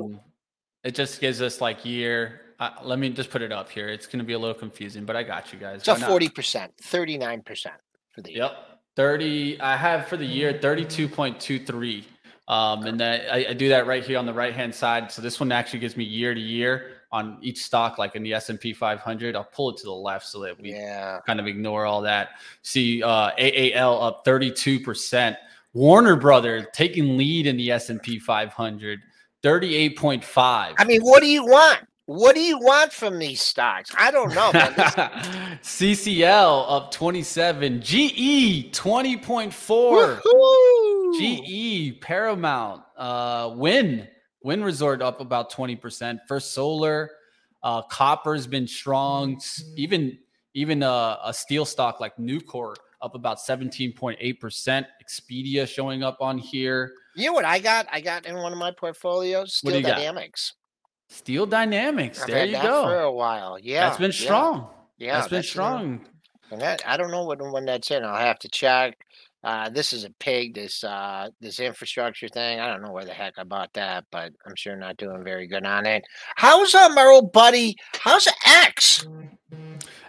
It 0.83 0.95
just 0.95 1.19
gives 1.19 1.41
us 1.41 1.59
like 1.59 1.83
year. 1.83 2.41
Uh, 2.59 2.69
let 2.83 2.97
me 2.97 3.09
just 3.09 3.29
put 3.29 3.41
it 3.41 3.51
up 3.51 3.69
here. 3.69 3.89
It's 3.89 4.05
going 4.07 4.19
to 4.19 4.25
be 4.25 4.33
a 4.33 4.39
little 4.39 4.55
confusing, 4.55 5.05
but 5.05 5.15
I 5.15 5.23
got 5.23 5.51
you 5.51 5.59
guys. 5.59 5.79
It's 5.79 5.87
a 5.89 5.93
Why 5.93 5.99
not? 5.99 6.09
forty 6.09 6.29
percent, 6.29 6.73
thirty 6.81 7.17
nine 7.17 7.41
percent 7.41 7.75
for 8.13 8.21
the 8.21 8.31
year. 8.31 8.43
Yep. 8.43 8.63
30. 8.95 9.61
I 9.61 9.77
have 9.77 10.07
for 10.07 10.17
the 10.17 10.25
year 10.25 10.53
32.23. 10.53 12.03
Um, 12.47 12.85
and 12.85 12.99
that 12.99 13.31
I, 13.33 13.47
I 13.49 13.53
do 13.53 13.67
that 13.69 13.87
right 13.87 14.03
here 14.03 14.17
on 14.17 14.25
the 14.25 14.33
right 14.33 14.53
hand 14.53 14.73
side. 14.73 15.11
So 15.11 15.21
this 15.21 15.39
one 15.39 15.51
actually 15.51 15.79
gives 15.79 15.97
me 15.97 16.03
year 16.05 16.33
to 16.33 16.39
year 16.39 16.91
on 17.11 17.37
each 17.41 17.61
stock, 17.63 17.97
like 17.97 18.15
in 18.15 18.23
the 18.23 18.33
S 18.33 18.49
and 18.49 18.59
P 18.59 18.73
500. 18.73 19.35
I'll 19.35 19.43
pull 19.43 19.69
it 19.71 19.77
to 19.77 19.83
the 19.85 19.91
left 19.91 20.25
so 20.25 20.39
that 20.41 20.59
we 20.59 20.71
Yeah. 20.73 21.19
kind 21.25 21.39
of 21.39 21.47
ignore 21.47 21.85
all 21.85 22.01
that. 22.01 22.29
See 22.61 23.03
uh, 23.03 23.31
AAL 23.37 24.01
up 24.01 24.21
32 24.25 24.79
percent. 24.79 25.35
Warner 25.73 26.15
Brother 26.15 26.67
taking 26.73 27.17
lead 27.17 27.47
in 27.47 27.57
the 27.57 27.69
S 27.71 27.89
and 27.89 28.01
P 28.01 28.17
500, 28.17 28.99
38.5. 29.43 30.73
I 30.77 30.83
mean, 30.85 31.01
what 31.01 31.21
do 31.21 31.27
you 31.27 31.45
want? 31.45 31.79
What 32.05 32.35
do 32.35 32.41
you 32.41 32.57
want 32.57 32.93
from 32.93 33.19
these 33.19 33.41
stocks? 33.41 33.91
I 33.97 34.09
don't 34.11 34.33
know. 34.33 34.51
Man. 34.53 34.73
CCL 35.61 36.65
up 36.69 36.89
27, 36.91 37.81
GE 37.81 38.71
20.4. 38.71 39.51
Woohoo! 40.21 40.76
GE, 41.13 41.99
Paramount, 42.01 42.83
uh, 42.97 43.53
Wynn, 43.55 44.07
Wynn 44.43 44.63
Resort 44.63 45.01
up 45.01 45.19
about 45.21 45.51
20%. 45.51 46.19
First 46.27 46.53
Solar, 46.53 47.09
uh, 47.63 47.81
Copper's 47.83 48.47
been 48.47 48.67
strong. 48.67 49.39
Even 49.75 50.17
even 50.53 50.81
uh, 50.81 51.17
a 51.23 51.33
steel 51.33 51.65
stock 51.65 51.99
like 51.99 52.17
Nucor 52.17 52.73
up 53.01 53.13
about 53.13 53.37
17.8%. 53.37 54.85
Expedia 55.03 55.67
showing 55.67 56.03
up 56.03 56.17
on 56.19 56.37
here. 56.37 56.93
You 57.15 57.27
know 57.27 57.33
what 57.33 57.45
I 57.45 57.59
got? 57.59 57.87
I 57.91 58.01
got 58.01 58.25
in 58.25 58.35
one 58.37 58.51
of 58.51 58.57
my 58.57 58.71
portfolios 58.71 59.59
What 59.61 59.71
do 59.71 59.77
Steel 59.77 59.81
you 59.81 59.87
got? 59.87 59.97
Dynamics. 59.97 60.53
Steel 61.09 61.45
Dynamics. 61.45 62.21
I've 62.21 62.27
there 62.27 62.39
had 62.39 62.49
you 62.49 62.53
that 62.55 62.63
for 62.63 62.99
a 63.01 63.11
while. 63.11 63.57
Yeah, 63.59 63.87
That's 63.87 63.99
been 63.99 64.11
strong. 64.11 64.69
Yeah, 64.97 65.15
That's 65.17 65.27
been 65.27 65.37
in- 65.37 65.43
strong. 65.43 66.05
and 66.51 66.61
that 66.61 66.81
I 66.87 66.97
don't 66.97 67.11
know 67.11 67.25
when 67.25 67.51
when 67.51 67.65
that's 67.65 67.91
in. 67.91 68.03
I'll 68.03 68.17
have 68.17 68.39
to 68.39 68.49
check. 68.49 68.97
Uh, 69.47 69.69
this 69.69 69.93
is 69.93 70.03
a 70.03 70.09
pig. 70.19 70.53
This 70.53 70.83
uh, 70.83 71.29
this 71.39 71.61
infrastructure 71.61 72.27
thing. 72.27 72.59
I 72.59 72.67
don't 72.67 72.81
know 72.81 72.91
where 72.91 73.05
the 73.05 73.13
heck 73.13 73.35
I 73.37 73.45
bought 73.45 73.71
that, 73.75 74.03
but 74.11 74.33
I'm 74.45 74.55
sure 74.57 74.75
not 74.75 74.97
doing 74.97 75.23
very 75.23 75.47
good 75.47 75.65
on 75.65 75.85
it. 75.85 76.03
How's 76.35 76.75
uh, 76.75 76.89
my 76.89 77.05
old 77.05 77.31
buddy? 77.31 77.77
How's 77.93 78.27
X? 78.45 79.07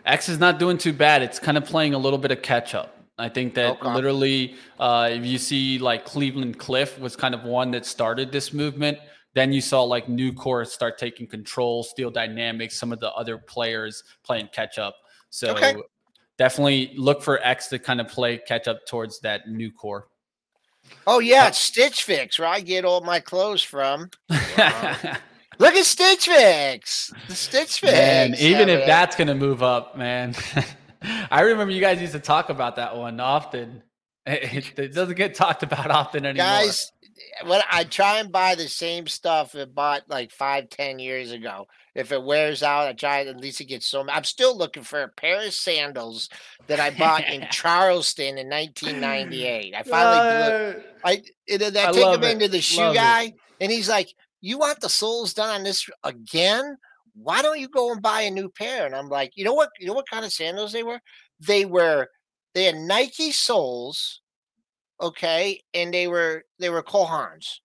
X 0.05 0.29
is 0.29 0.41
not 0.41 0.59
doing 0.59 0.77
too 0.77 0.93
bad. 0.93 1.23
It's 1.23 1.39
kind 1.39 1.57
of 1.57 1.65
playing 1.65 1.95
a 1.95 1.99
little 1.99 2.19
bit 2.19 2.33
of 2.33 2.43
catch 2.43 2.75
up. 2.75 2.97
I 3.17 3.29
think 3.29 3.55
that 3.55 3.77
Okay. 3.81 3.95
literally, 3.95 4.57
uh, 4.81 5.09
if 5.13 5.25
you 5.25 5.39
see 5.39 5.79
like 5.79 6.05
Cleveland 6.05 6.59
Cliff 6.59 6.99
was 6.99 7.15
kind 7.15 7.33
of 7.33 7.45
one 7.45 7.71
that 7.71 7.87
started 7.87 8.33
this 8.33 8.53
movement, 8.53 8.99
then 9.35 9.53
you 9.53 9.61
saw 9.61 9.85
like 9.85 10.09
Nucor 10.09 10.67
start 10.67 10.99
taking 10.99 11.29
control, 11.29 11.85
Steel 11.85 12.11
Dynamics, 12.11 12.77
some 12.77 12.93
of 12.93 12.99
the 12.99 13.13
other 13.13 13.39
players 13.39 14.03
playing 14.25 14.49
catch 14.53 14.81
up. 14.81 14.97
So 15.31 15.53
Okay. 15.53 15.77
Definitely 16.39 16.93
look 16.97 17.23
for 17.23 17.39
X 17.43 17.67
to 17.69 17.79
kind 17.79 18.01
of 18.01 18.09
play 18.09 18.39
catch 18.39 18.69
up 18.69 18.87
towards 18.87 19.21
that 19.21 19.47
Nucor. 19.49 20.03
Oh 21.07 21.19
yeah, 21.19 21.51
Stitch 21.51 22.03
Fix, 22.05 22.39
where 22.39 22.49
I 22.49 22.61
get 22.61 22.85
all 22.85 23.01
my 23.03 23.21
clothes 23.21 23.63
from. 23.63 24.11
Look 25.61 25.75
at 25.75 25.85
Stitch 25.85 26.27
Fix. 26.27 27.13
The 27.27 27.35
Stitch 27.35 27.81
Fix. 27.81 27.93
Man, 27.93 28.35
even 28.37 28.69
Yeah, 28.69 28.75
if 28.75 28.81
man. 28.81 28.87
that's 28.87 29.17
gonna 29.17 29.35
move 29.35 29.63
up, 29.63 29.97
man. 29.99 30.35
I 31.31 31.41
remember 31.43 31.73
you 31.75 31.81
guys 31.81 32.01
used 32.01 32.13
to 32.13 32.21
talk 32.21 32.49
about 32.49 32.77
that 32.77 32.97
one 32.97 33.21
often. 33.21 33.83
It, 34.31 34.79
it 34.79 34.95
doesn't 34.95 35.17
get 35.17 35.35
talked 35.35 35.63
about 35.63 35.91
often 35.91 36.27
anymore. 36.27 36.45
guys, 36.47 36.93
when 37.45 37.61
I 37.71 37.85
try 37.85 38.19
and 38.19 38.31
buy 38.33 38.55
the 38.55 38.69
same 38.69 39.07
stuff 39.07 39.55
I 39.55 39.65
bought 39.65 40.03
like 40.09 40.31
five, 40.33 40.69
ten 40.71 40.99
years 40.99 41.33
ago. 41.33 41.67
If 41.95 42.13
it 42.13 42.23
wears 42.23 42.63
out, 42.63 42.87
I 42.87 42.93
try 42.93 43.25
at 43.25 43.37
least 43.41 43.61
it 43.61 43.65
gets 43.65 43.87
so. 43.87 44.07
I'm 44.09 44.23
still 44.25 44.57
looking 44.57 44.85
for 44.85 45.03
a 45.03 45.09
pair 45.09 45.45
of 45.45 45.53
sandals 45.53 46.29
that 46.69 46.79
I 46.79 46.91
bought 46.91 47.27
in 47.27 47.47
Charleston 47.51 48.39
in 48.39 48.49
1998. 48.49 49.75
I 49.75 49.83
finally 49.83 50.17
Uh, 50.19 50.81
I 51.05 51.23
it, 51.47 51.77
I 51.77 51.89
I 51.89 51.93
take 51.93 52.07
him 52.15 52.23
it. 52.23 52.31
into 52.33 52.49
the 52.49 52.61
shoe 52.61 52.81
Love 52.83 52.95
it. 52.95 52.99
guy, 52.99 53.33
and 53.61 53.73
he's 53.73 53.89
like, 53.89 54.15
"You 54.41 54.59
want 54.59 54.81
the 54.81 54.89
soles 54.89 55.35
done 55.35 55.51
on 55.51 55.65
this 55.65 55.89
again? 56.05 56.77
Why 57.15 57.43
don't 57.43 57.59
you 57.59 57.69
go 57.69 57.91
and 57.93 58.01
buy 58.03 58.23
a 58.23 58.31
new 58.31 58.49
pair?" 58.49 58.87
And 58.87 58.95
I'm 58.95 59.09
like, 59.09 59.33
"You 59.35 59.45
know 59.45 59.55
what? 59.55 59.71
You 59.81 59.89
know 59.89 59.95
what 59.95 60.09
kind 60.09 60.25
of 60.25 60.33
sandals 60.33 60.73
they 60.73 60.85
were? 60.85 61.01
They 61.41 61.65
were 61.65 62.09
they 62.55 62.65
had 62.65 62.77
Nike 62.77 63.33
soles, 63.33 64.21
okay, 65.01 65.61
and 65.75 65.93
they 65.93 66.09
were 66.09 66.45
they 66.59 66.71
were 66.71 66.83
Kohans, 66.83 67.61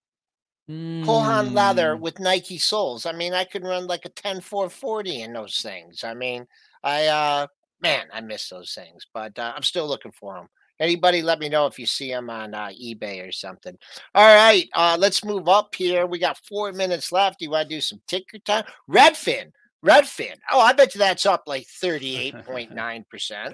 Kohan 0.70 1.54
leather 1.54 1.96
mm, 1.96 2.00
with 2.00 2.20
Nike 2.20 2.58
soles. 2.58 3.06
I 3.06 3.12
mean, 3.12 3.34
I 3.34 3.44
could 3.44 3.64
run 3.64 3.88
like 3.88 4.06
a 4.06 4.10
10 4.10 4.42
440 4.42 5.22
in 5.22 5.34
those 5.34 5.58
things. 5.58 6.04
I 6.04 6.14
mean, 6.14 6.48
I 6.84 7.08
uh 7.08 7.48
man, 7.82 8.06
I 8.14 8.22
miss 8.22 8.50
those 8.50 8.74
things, 8.74 9.06
but 9.14 9.38
uh, 9.38 9.54
I'm 9.56 9.64
still 9.64 9.88
looking 9.88 10.14
for 10.14 10.36
them. 10.36 10.48
Anybody, 10.80 11.22
let 11.22 11.40
me 11.40 11.50
know 11.50 11.68
if 11.68 11.78
you 11.78 11.86
see 11.86 12.10
them 12.10 12.30
on 12.30 12.54
uh, 12.56 12.70
eBay 12.70 13.28
or 13.28 13.32
something. 13.32 13.78
All 14.16 14.36
right, 14.36 14.68
uh, 14.74 14.98
let's 15.00 15.24
move 15.24 15.48
up 15.48 15.76
here. 15.76 16.08
We 16.08 16.18
got 16.18 16.40
four 16.50 16.72
minutes 16.72 17.12
left. 17.12 17.40
Do 17.40 17.46
You 17.46 17.52
want 17.52 17.70
to 17.70 17.76
do 17.76 17.82
some 17.82 18.02
ticker 18.08 18.40
time? 18.40 18.64
Redfin, 18.90 19.52
Redfin. 19.86 20.36
Oh, 20.52 20.60
I 20.60 20.74
bet 20.74 20.96
you 20.96 21.00
that's 21.00 21.26
up 21.26 21.44
like 21.46 21.68
38.9%. 21.84 23.54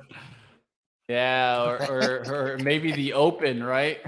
Yeah, 1.09 1.63
or, 1.63 1.77
or 1.89 2.53
or 2.53 2.57
maybe 2.59 2.91
the 2.91 3.13
open, 3.13 3.63
right? 3.63 3.99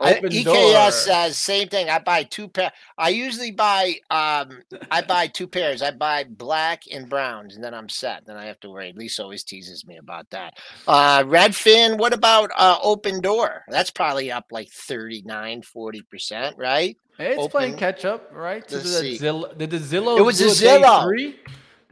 I- 0.00 0.14
EKS 0.20 0.44
door. 0.44 0.90
says 0.90 1.36
same 1.36 1.68
thing. 1.68 1.88
I 1.88 1.98
buy 1.98 2.24
two 2.24 2.48
pair. 2.48 2.72
I 2.98 3.10
usually 3.10 3.50
buy 3.50 3.94
um 4.10 4.60
I 4.90 5.02
buy 5.02 5.28
two 5.28 5.46
pairs. 5.46 5.82
I 5.82 5.90
buy 5.92 6.24
black 6.24 6.82
and 6.92 7.08
browns, 7.08 7.54
and 7.54 7.64
then 7.64 7.74
I'm 7.74 7.88
set. 7.88 8.26
Then 8.26 8.36
I 8.36 8.46
have 8.46 8.58
to 8.60 8.70
worry. 8.70 8.92
Lisa 8.96 9.22
always 9.22 9.44
teases 9.44 9.86
me 9.86 9.96
about 9.96 10.28
that. 10.30 10.54
Uh 10.86 11.22
Redfin, 11.22 11.96
what 11.98 12.12
about 12.12 12.50
uh 12.56 12.80
Opendoor? 12.80 13.60
That's 13.68 13.90
probably 13.90 14.30
up 14.32 14.46
like 14.50 14.68
39, 14.70 15.62
40%, 15.62 16.58
right? 16.58 16.96
It's 17.18 17.48
playing 17.48 17.76
catch 17.76 18.04
up, 18.04 18.30
right? 18.32 18.66
To 18.68 18.78
the. 18.78 19.18
Zillow, 19.18 19.56
did 19.56 19.70
the 19.70 19.78
Zillow 19.78 20.18
It 20.18 20.22
was 20.22 20.40
a 20.40 20.46
Zillow. 20.46 21.04
three? 21.04 21.36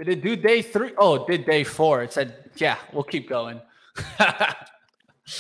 Did 0.03 0.19
it 0.19 0.23
do 0.23 0.35
day 0.35 0.63
three? 0.63 0.91
Oh, 0.99 1.15
it 1.15 1.29
did 1.29 1.47
day 1.47 1.63
four. 1.63 2.03
It 2.03 2.13
said, 2.13 2.51
yeah, 2.57 2.77
we'll 2.93 3.05
keep 3.05 3.29
going. 3.29 3.61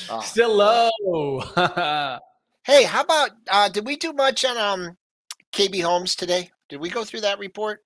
Oh. 0.08 0.20
Still 0.20 0.54
low. 0.54 1.40
Hey, 2.64 2.84
how 2.84 3.00
about 3.00 3.30
uh 3.50 3.68
did 3.68 3.84
we 3.84 3.96
do 3.96 4.12
much 4.12 4.44
on 4.44 4.56
um 4.56 4.96
KB 5.52 5.82
Homes 5.82 6.14
today? 6.14 6.52
Did 6.68 6.78
we 6.78 6.90
go 6.90 7.02
through 7.02 7.22
that 7.22 7.40
report? 7.40 7.80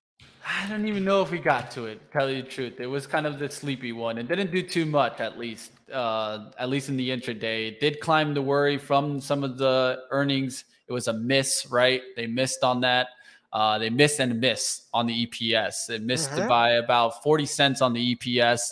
I 0.45 0.69
don't 0.69 0.87
even 0.87 1.03
know 1.03 1.23
if 1.23 1.31
we 1.31 1.39
got 1.39 1.71
to 1.71 1.85
it. 1.85 1.99
Tell 2.11 2.29
you 2.29 2.43
the 2.43 2.47
truth, 2.47 2.79
it 2.79 2.85
was 2.85 3.07
kind 3.07 3.25
of 3.25 3.39
the 3.39 3.49
sleepy 3.49 3.91
one. 3.91 4.19
It 4.19 4.27
didn't 4.27 4.51
do 4.51 4.61
too 4.61 4.85
much, 4.85 5.19
at 5.19 5.39
least. 5.39 5.71
Uh, 5.91 6.51
at 6.59 6.69
least 6.69 6.89
in 6.89 6.95
the 6.95 7.09
intraday, 7.09 7.69
it 7.69 7.79
did 7.79 7.99
climb 8.01 8.35
the 8.35 8.41
worry 8.41 8.77
from 8.77 9.19
some 9.19 9.43
of 9.43 9.57
the 9.57 10.03
earnings. 10.11 10.63
It 10.87 10.93
was 10.93 11.07
a 11.07 11.13
miss, 11.13 11.65
right? 11.71 12.03
They 12.15 12.27
missed 12.27 12.63
on 12.63 12.81
that. 12.81 13.07
Uh, 13.53 13.77
they 13.79 13.89
missed 13.89 14.19
and 14.19 14.39
missed 14.39 14.87
on 14.93 15.07
the 15.07 15.25
EPS. 15.25 15.89
It 15.89 16.03
missed 16.03 16.29
Mhm. 16.31 16.47
by 16.47 16.71
about 16.73 17.23
forty 17.23 17.45
cents 17.45 17.81
on 17.81 17.93
the 17.93 18.15
EPS 18.15 18.71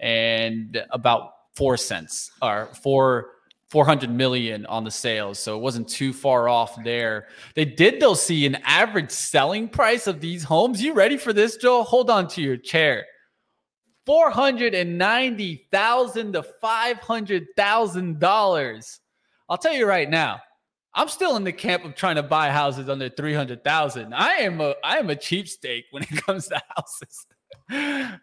and 0.00 0.82
about 0.90 1.34
four 1.54 1.76
cents 1.76 2.32
or 2.42 2.66
four. 2.82 3.30
400 3.70 4.10
million 4.10 4.66
on 4.66 4.84
the 4.84 4.90
sales. 4.90 5.38
So 5.40 5.56
it 5.56 5.60
wasn't 5.60 5.88
too 5.88 6.12
far 6.12 6.48
off 6.48 6.76
there. 6.84 7.26
They 7.56 7.64
did 7.64 7.98
though 7.98 8.14
see 8.14 8.46
an 8.46 8.54
average 8.62 9.10
selling 9.10 9.68
price 9.68 10.06
of 10.06 10.20
these 10.20 10.44
homes. 10.44 10.80
You 10.80 10.92
ready 10.92 11.16
for 11.16 11.32
this, 11.32 11.56
Joe? 11.56 11.82
Hold 11.82 12.08
on 12.08 12.28
to 12.28 12.40
your 12.42 12.56
chair. 12.56 13.04
490,000 14.06 16.32
to 16.34 16.44
500,000 16.60 18.20
dollars. 18.20 19.00
I'll 19.48 19.58
tell 19.58 19.74
you 19.74 19.86
right 19.86 20.08
now. 20.08 20.38
I'm 20.94 21.08
still 21.08 21.36
in 21.36 21.44
the 21.44 21.52
camp 21.52 21.84
of 21.84 21.94
trying 21.94 22.16
to 22.16 22.22
buy 22.22 22.50
houses 22.50 22.88
under 22.88 23.08
300,000. 23.08 24.14
I 24.14 24.28
am 24.36 24.60
a 24.60 24.74
I 24.84 24.98
am 24.98 25.10
a 25.10 25.16
cheapskate 25.16 25.84
when 25.90 26.02
it 26.04 26.08
comes 26.26 26.48
to 26.48 26.60
houses. 26.76 27.26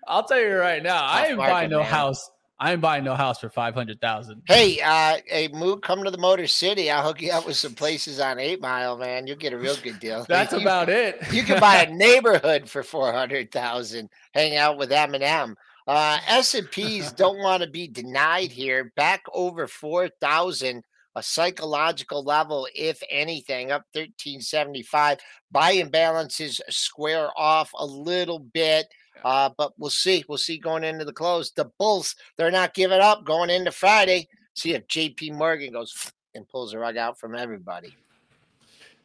I'll 0.07 0.23
tell 0.23 0.39
you 0.39 0.55
right 0.55 0.81
now. 0.83 1.03
I 1.03 1.27
am 1.27 1.37
market, 1.37 1.51
buying 1.51 1.69
no 1.69 1.79
man. 1.79 1.87
house. 1.87 2.29
I 2.59 2.73
am 2.73 2.79
buying 2.79 3.03
no 3.03 3.15
house 3.15 3.39
for 3.39 3.49
500,000. 3.49 4.43
Hey, 4.47 4.79
uh, 4.81 5.17
hey, 5.25 5.49
Moog, 5.49 5.81
come 5.81 6.03
to 6.03 6.11
the 6.11 6.17
Motor 6.19 6.45
City. 6.45 6.91
I'll 6.91 7.01
hook 7.01 7.19
you 7.19 7.31
up 7.31 7.47
with 7.47 7.55
some 7.57 7.73
places 7.73 8.19
on 8.19 8.37
Eight 8.37 8.61
Mile, 8.61 8.99
man. 8.99 9.25
You'll 9.25 9.37
get 9.37 9.51
a 9.51 9.57
real 9.57 9.75
good 9.81 9.99
deal. 9.99 10.25
That's 10.29 10.53
You- 10.53 10.59
about 10.59 10.87
it. 10.89 11.19
You 11.33 11.41
can 11.41 11.59
buy 11.59 11.83
a 11.83 11.91
neighborhood 11.91 12.69
for 12.69 12.83
four 12.83 13.11
hundred 13.11 13.51
thousand. 13.51 14.09
Hang 14.33 14.57
out 14.57 14.77
with 14.77 14.91
Eminem. 14.91 15.55
Uh, 15.87 16.19
S 16.27 16.53
and 16.53 16.69
P's 16.69 17.11
don't 17.11 17.39
want 17.39 17.63
to 17.63 17.69
be 17.69 17.87
denied 17.87 18.51
here. 18.51 18.93
Back 18.95 19.23
over 19.33 19.65
four 19.65 20.09
thousand, 20.21 20.83
a 21.15 21.23
psychological 21.23 22.23
level, 22.23 22.67
if 22.75 23.01
anything, 23.09 23.71
up 23.71 23.83
thirteen 23.93 24.41
seventy 24.41 24.83
five. 24.83 25.19
Buy 25.51 25.75
imbalances 25.75 26.59
square 26.69 27.29
off 27.37 27.71
a 27.77 27.85
little 27.85 28.39
bit. 28.39 28.87
Uh, 29.23 29.49
but 29.57 29.73
we'll 29.77 29.89
see. 29.89 30.23
We'll 30.27 30.37
see 30.37 30.57
going 30.57 30.83
into 30.83 31.05
the 31.05 31.13
close. 31.13 31.51
The 31.51 31.65
Bulls, 31.77 32.15
they're 32.37 32.49
not 32.49 32.73
giving 32.73 33.01
up 33.01 33.23
going 33.23 33.49
into 33.49 33.71
Friday. 33.71 34.27
See 34.55 34.73
if 34.73 34.87
JP 34.87 35.33
Morgan 35.33 35.73
goes 35.73 36.11
and 36.35 36.47
pulls 36.47 36.71
the 36.71 36.79
rug 36.79 36.97
out 36.97 37.19
from 37.19 37.35
everybody. 37.35 37.95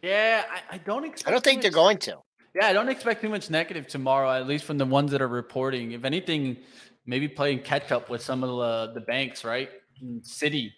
Yeah, 0.02 0.44
I, 0.50 0.76
I 0.76 0.78
don't 0.78 1.04
expect 1.04 1.28
I 1.28 1.32
don't 1.32 1.44
think 1.44 1.62
they're 1.62 1.70
much- 1.70 1.74
going 1.74 1.98
to. 1.98 2.18
Yeah, 2.54 2.68
I 2.68 2.72
don't 2.72 2.88
expect 2.88 3.20
too 3.20 3.28
much 3.28 3.50
negative 3.50 3.86
tomorrow, 3.86 4.30
at 4.30 4.46
least 4.46 4.64
from 4.64 4.78
the 4.78 4.86
ones 4.86 5.10
that 5.10 5.20
are 5.20 5.28
reporting. 5.28 5.92
If 5.92 6.04
anything, 6.04 6.56
maybe 7.04 7.28
playing 7.28 7.60
catch 7.60 7.92
up 7.92 8.08
with 8.08 8.22
some 8.22 8.42
of 8.42 8.48
the, 8.48 8.98
the 8.98 9.04
banks, 9.04 9.44
right? 9.44 9.68
And 10.00 10.22
Citi 10.22 10.70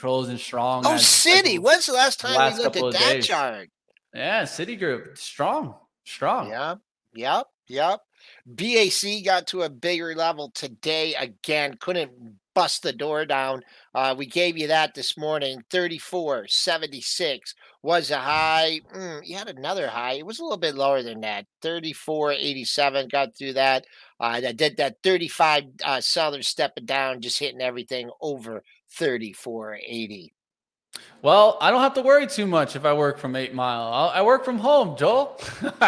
closing 0.00 0.38
strong. 0.38 0.86
Oh, 0.86 0.90
Citi. 0.94 1.58
When's 1.58 1.86
the 1.86 1.92
last 1.92 2.20
time 2.20 2.34
last 2.34 2.58
we 2.58 2.64
looked 2.64 2.76
at 2.76 2.92
that 2.92 3.12
days. 3.14 3.26
chart? 3.26 3.68
Yeah, 4.14 4.42
Citigroup 4.42 5.18
strong, 5.18 5.74
strong. 6.04 6.50
Yep, 6.50 6.78
yep, 7.14 7.46
yep. 7.66 8.00
BAC 8.46 9.24
got 9.24 9.46
to 9.48 9.62
a 9.62 9.68
bigger 9.70 10.14
level 10.14 10.50
today 10.54 11.14
again. 11.14 11.76
Couldn't 11.80 12.12
bust 12.54 12.82
the 12.82 12.92
door 12.92 13.24
down. 13.24 13.62
Uh, 13.94 14.14
we 14.16 14.26
gave 14.26 14.56
you 14.56 14.68
that 14.68 14.94
this 14.94 15.16
morning. 15.16 15.62
34 15.70 16.46
76 16.48 17.54
was 17.82 18.10
a 18.10 18.18
high. 18.18 18.80
Mm, 18.94 19.20
you 19.24 19.36
had 19.36 19.48
another 19.48 19.88
high. 19.88 20.14
It 20.14 20.26
was 20.26 20.38
a 20.38 20.42
little 20.42 20.58
bit 20.58 20.74
lower 20.74 21.02
than 21.02 21.20
that. 21.20 21.46
34 21.62 22.32
87 22.32 23.08
got 23.08 23.36
through 23.36 23.54
that. 23.54 23.84
Uh, 24.20 24.40
that 24.40 24.56
did 24.56 24.76
that 24.78 24.96
35 25.02 25.64
uh, 25.84 26.00
sellers 26.00 26.48
stepping 26.48 26.86
down, 26.86 27.20
just 27.20 27.38
hitting 27.38 27.60
everything 27.60 28.10
over 28.20 28.62
34 28.92 29.78
80. 29.86 30.32
Well, 31.22 31.58
I 31.60 31.70
don't 31.70 31.80
have 31.80 31.94
to 31.94 32.02
worry 32.02 32.26
too 32.26 32.46
much 32.46 32.76
if 32.76 32.84
I 32.84 32.92
work 32.92 33.18
from 33.18 33.34
Eight 33.34 33.54
Mile. 33.54 33.92
I'll, 33.92 34.08
I 34.10 34.22
work 34.22 34.44
from 34.44 34.58
home, 34.58 34.96
Joel. 34.96 35.40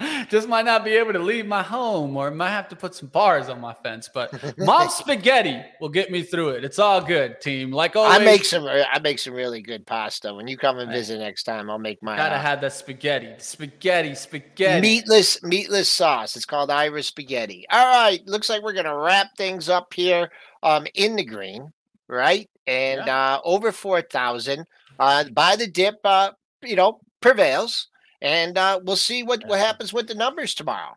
Just 0.28 0.48
might 0.48 0.64
not 0.64 0.84
be 0.84 0.92
able 0.92 1.12
to 1.12 1.18
leave 1.18 1.46
my 1.46 1.62
home, 1.62 2.16
or 2.16 2.30
might 2.30 2.50
have 2.50 2.68
to 2.68 2.76
put 2.76 2.94
some 2.94 3.08
bars 3.08 3.48
on 3.48 3.60
my 3.60 3.74
fence. 3.74 4.08
But 4.12 4.58
Mom 4.58 4.88
Spaghetti 4.90 5.60
will 5.80 5.88
get 5.88 6.10
me 6.10 6.22
through 6.22 6.50
it. 6.50 6.64
It's 6.64 6.78
all 6.78 7.00
good, 7.00 7.40
team. 7.40 7.72
Like 7.72 7.96
always, 7.96 8.20
I 8.20 8.24
make 8.24 8.44
some. 8.44 8.64
I 8.66 8.98
make 9.00 9.18
some 9.18 9.34
really 9.34 9.60
good 9.60 9.86
pasta. 9.86 10.32
When 10.32 10.46
you 10.46 10.56
come 10.56 10.78
and 10.78 10.90
visit 10.90 11.18
next 11.18 11.44
time, 11.44 11.68
I'll 11.70 11.78
make 11.78 12.02
my 12.02 12.16
gotta 12.16 12.38
have 12.38 12.60
that 12.60 12.72
spaghetti, 12.72 13.34
spaghetti, 13.38 14.14
spaghetti. 14.14 14.80
meatless 14.80 15.42
meatless 15.42 15.90
sauce. 15.90 16.36
It's 16.36 16.44
called 16.44 16.70
Irish 16.70 17.08
spaghetti. 17.08 17.66
All 17.70 17.86
right, 17.86 18.24
looks 18.26 18.48
like 18.48 18.62
we're 18.62 18.74
gonna 18.74 18.96
wrap 18.96 19.36
things 19.36 19.68
up 19.68 19.92
here. 19.94 20.30
Um, 20.62 20.86
in 20.94 21.16
the 21.16 21.24
green, 21.24 21.72
right, 22.08 22.48
and 22.66 23.08
uh, 23.08 23.40
over 23.44 23.72
four 23.72 24.02
thousand. 24.02 24.66
Uh, 24.98 25.24
by 25.32 25.54
the 25.54 25.66
dip, 25.68 25.94
uh, 26.04 26.32
you 26.62 26.74
know, 26.74 27.00
prevails, 27.20 27.88
and 28.20 28.58
uh, 28.58 28.80
we'll 28.82 28.96
see 28.96 29.22
what 29.22 29.46
what 29.46 29.58
happens 29.58 29.92
with 29.92 30.08
the 30.08 30.14
numbers 30.14 30.54
tomorrow. 30.54 30.96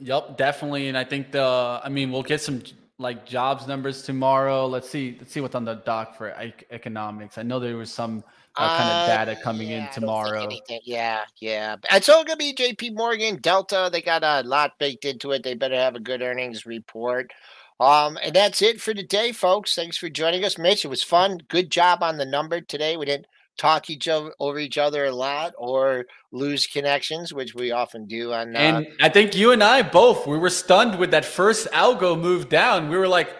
Yep, 0.00 0.36
definitely. 0.36 0.88
And 0.88 0.96
I 0.96 1.04
think 1.04 1.32
the, 1.32 1.80
I 1.82 1.88
mean, 1.88 2.10
we'll 2.10 2.22
get 2.22 2.40
some 2.40 2.62
like 2.98 3.26
jobs 3.26 3.66
numbers 3.66 4.02
tomorrow. 4.02 4.66
Let's 4.66 4.88
see. 4.88 5.16
Let's 5.18 5.32
see 5.32 5.40
what's 5.40 5.54
on 5.54 5.64
the 5.64 5.74
dock 5.74 6.16
for 6.16 6.34
economics. 6.70 7.38
I 7.38 7.42
know 7.42 7.58
there 7.58 7.76
was 7.76 7.92
some 7.92 8.24
uh, 8.56 8.76
kind 8.76 8.90
of 8.90 8.96
uh, 8.96 9.06
data 9.24 9.40
coming 9.42 9.68
yeah, 9.68 9.86
in 9.86 9.92
tomorrow. 9.92 10.48
Yeah, 10.84 11.22
yeah. 11.40 11.76
It's 11.90 12.08
all 12.08 12.24
gonna 12.24 12.36
be 12.36 12.54
J.P. 12.54 12.90
Morgan, 12.90 13.36
Delta. 13.40 13.88
They 13.92 14.00
got 14.00 14.22
a 14.22 14.42
lot 14.46 14.78
baked 14.78 15.04
into 15.04 15.32
it. 15.32 15.42
They 15.42 15.54
better 15.54 15.76
have 15.76 15.96
a 15.96 16.00
good 16.00 16.22
earnings 16.22 16.64
report. 16.64 17.32
Um, 17.80 18.16
and 18.22 18.34
that's 18.34 18.62
it 18.62 18.80
for 18.80 18.94
today, 18.94 19.32
folks. 19.32 19.74
Thanks 19.74 19.96
for 19.96 20.08
joining 20.08 20.44
us, 20.44 20.58
Mitch. 20.58 20.84
It 20.84 20.88
was 20.88 21.02
fun. 21.02 21.40
Good 21.48 21.70
job 21.70 22.02
on 22.02 22.18
the 22.18 22.24
number 22.24 22.60
today. 22.60 22.96
We 22.96 23.06
didn't 23.06 23.26
talk 23.56 23.90
each 23.90 24.08
other 24.08 24.32
over 24.40 24.58
each 24.58 24.78
other 24.78 25.06
a 25.06 25.12
lot 25.12 25.54
or 25.58 26.06
lose 26.32 26.66
connections, 26.66 27.32
which 27.32 27.54
we 27.54 27.70
often 27.70 28.06
do. 28.06 28.32
On 28.32 28.54
uh, 28.54 28.58
and 28.58 28.88
I 29.00 29.08
think 29.08 29.34
you 29.34 29.52
and 29.52 29.62
I 29.62 29.82
both 29.82 30.26
we 30.26 30.38
were 30.38 30.50
stunned 30.50 30.98
with 30.98 31.10
that 31.12 31.24
first 31.24 31.68
algo 31.72 32.20
move 32.20 32.48
down. 32.48 32.88
We 32.88 32.96
were 32.96 33.08
like, 33.08 33.34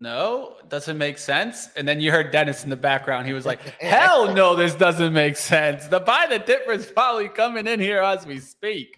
no, 0.00 0.56
doesn't 0.68 0.98
make 0.98 1.18
sense. 1.18 1.68
And 1.76 1.86
then 1.86 2.00
you 2.00 2.10
heard 2.10 2.30
Dennis 2.30 2.64
in 2.64 2.70
the 2.70 2.76
background. 2.76 3.26
He 3.26 3.32
was 3.32 3.46
like, 3.46 3.60
hell 3.80 4.32
no, 4.34 4.56
this 4.56 4.74
doesn't 4.74 5.12
make 5.12 5.36
sense. 5.36 5.86
The 5.86 6.00
buy 6.00 6.26
the 6.28 6.38
difference 6.40 6.90
probably 6.90 7.28
coming 7.28 7.66
in 7.66 7.80
here 7.80 8.00
as 8.00 8.26
we 8.26 8.38
speak. 8.38 8.96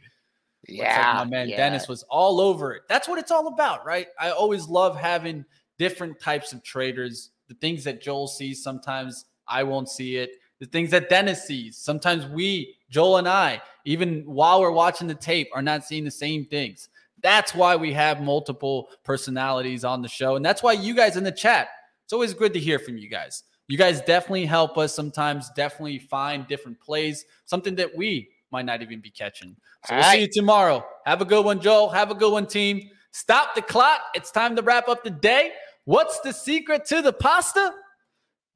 Yeah, 0.68 1.18
like 1.18 1.28
my 1.28 1.30
man 1.30 1.48
yeah. 1.48 1.58
Dennis 1.58 1.86
was 1.86 2.02
all 2.04 2.40
over 2.40 2.74
it. 2.74 2.82
That's 2.88 3.06
what 3.06 3.18
it's 3.18 3.30
all 3.30 3.46
about, 3.46 3.86
right? 3.86 4.08
I 4.18 4.30
always 4.30 4.66
love 4.66 4.96
having 4.96 5.44
different 5.78 6.18
types 6.18 6.52
of 6.52 6.64
traders. 6.64 7.30
The 7.46 7.54
things 7.54 7.84
that 7.84 8.02
Joel 8.02 8.26
sees, 8.26 8.64
sometimes 8.64 9.26
I 9.46 9.62
won't 9.62 9.88
see 9.88 10.16
it 10.16 10.30
the 10.60 10.66
things 10.66 10.90
that 10.90 11.08
Dennis 11.08 11.46
sees. 11.46 11.76
Sometimes 11.76 12.26
we, 12.26 12.76
Joel 12.90 13.18
and 13.18 13.28
I, 13.28 13.60
even 13.84 14.22
while 14.24 14.60
we're 14.60 14.70
watching 14.70 15.06
the 15.06 15.14
tape, 15.14 15.48
are 15.54 15.62
not 15.62 15.84
seeing 15.84 16.04
the 16.04 16.10
same 16.10 16.44
things. 16.44 16.88
That's 17.22 17.54
why 17.54 17.76
we 17.76 17.92
have 17.92 18.20
multiple 18.20 18.88
personalities 19.04 19.84
on 19.84 20.02
the 20.02 20.08
show. 20.08 20.36
And 20.36 20.44
that's 20.44 20.62
why 20.62 20.72
you 20.72 20.94
guys 20.94 21.16
in 21.16 21.24
the 21.24 21.32
chat, 21.32 21.68
it's 22.04 22.12
always 22.12 22.34
good 22.34 22.52
to 22.54 22.60
hear 22.60 22.78
from 22.78 22.98
you 22.98 23.08
guys. 23.08 23.44
You 23.68 23.76
guys 23.76 24.00
definitely 24.00 24.46
help 24.46 24.78
us 24.78 24.94
sometimes, 24.94 25.50
definitely 25.56 25.98
find 25.98 26.46
different 26.46 26.80
plays, 26.80 27.24
something 27.46 27.74
that 27.76 27.96
we 27.96 28.28
might 28.52 28.64
not 28.64 28.80
even 28.80 29.00
be 29.00 29.10
catching. 29.10 29.56
So 29.86 29.94
All 29.94 29.98
we'll 29.98 30.06
right. 30.06 30.14
see 30.14 30.20
you 30.22 30.28
tomorrow. 30.28 30.86
Have 31.04 31.20
a 31.20 31.24
good 31.24 31.44
one, 31.44 31.60
Joel. 31.60 31.88
Have 31.88 32.10
a 32.10 32.14
good 32.14 32.30
one, 32.32 32.46
team. 32.46 32.90
Stop 33.10 33.54
the 33.54 33.62
clock. 33.62 34.02
It's 34.14 34.30
time 34.30 34.54
to 34.56 34.62
wrap 34.62 34.88
up 34.88 35.02
the 35.02 35.10
day. 35.10 35.52
What's 35.84 36.20
the 36.20 36.32
secret 36.32 36.84
to 36.86 37.02
the 37.02 37.12
pasta? 37.12 37.72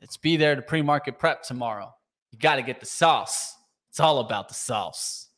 It's 0.00 0.16
be 0.16 0.36
there 0.36 0.56
to 0.56 0.62
pre 0.62 0.82
market 0.82 1.18
prep 1.18 1.42
tomorrow. 1.42 1.94
You 2.30 2.38
got 2.38 2.56
to 2.56 2.62
get 2.62 2.80
the 2.80 2.86
sauce. 2.86 3.56
It's 3.90 4.00
all 4.00 4.20
about 4.20 4.48
the 4.48 4.54
sauce. 4.54 5.28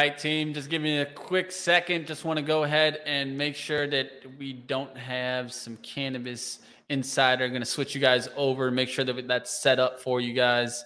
Right, 0.00 0.16
team. 0.16 0.54
Just 0.54 0.70
give 0.70 0.80
me 0.80 1.00
a 1.00 1.04
quick 1.04 1.52
second. 1.52 2.06
Just 2.06 2.24
want 2.24 2.38
to 2.38 2.42
go 2.42 2.64
ahead 2.64 3.00
and 3.04 3.36
make 3.36 3.54
sure 3.54 3.86
that 3.86 4.10
we 4.38 4.54
don't 4.54 4.96
have 4.96 5.52
some 5.52 5.76
cannabis 5.82 6.60
insider. 6.88 7.44
I'm 7.44 7.50
going 7.50 7.60
to 7.60 7.66
switch 7.66 7.94
you 7.94 8.00
guys 8.00 8.26
over, 8.34 8.70
make 8.70 8.88
sure 8.88 9.04
that 9.04 9.28
that's 9.28 9.60
set 9.62 9.78
up 9.78 10.00
for 10.00 10.18
you 10.18 10.32
guys. 10.32 10.82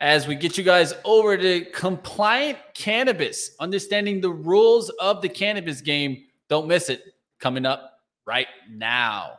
As 0.00 0.26
we 0.26 0.34
get 0.34 0.58
you 0.58 0.62
guys 0.62 0.92
over 1.06 1.38
to 1.38 1.64
compliant 1.72 2.58
cannabis, 2.74 3.52
understanding 3.60 4.20
the 4.20 4.30
rules 4.30 4.90
of 5.00 5.22
the 5.22 5.28
cannabis 5.30 5.80
game. 5.80 6.24
Don't 6.50 6.68
miss 6.68 6.90
it. 6.90 7.02
Coming 7.40 7.64
up 7.64 7.92
right 8.26 8.48
now. 8.70 9.38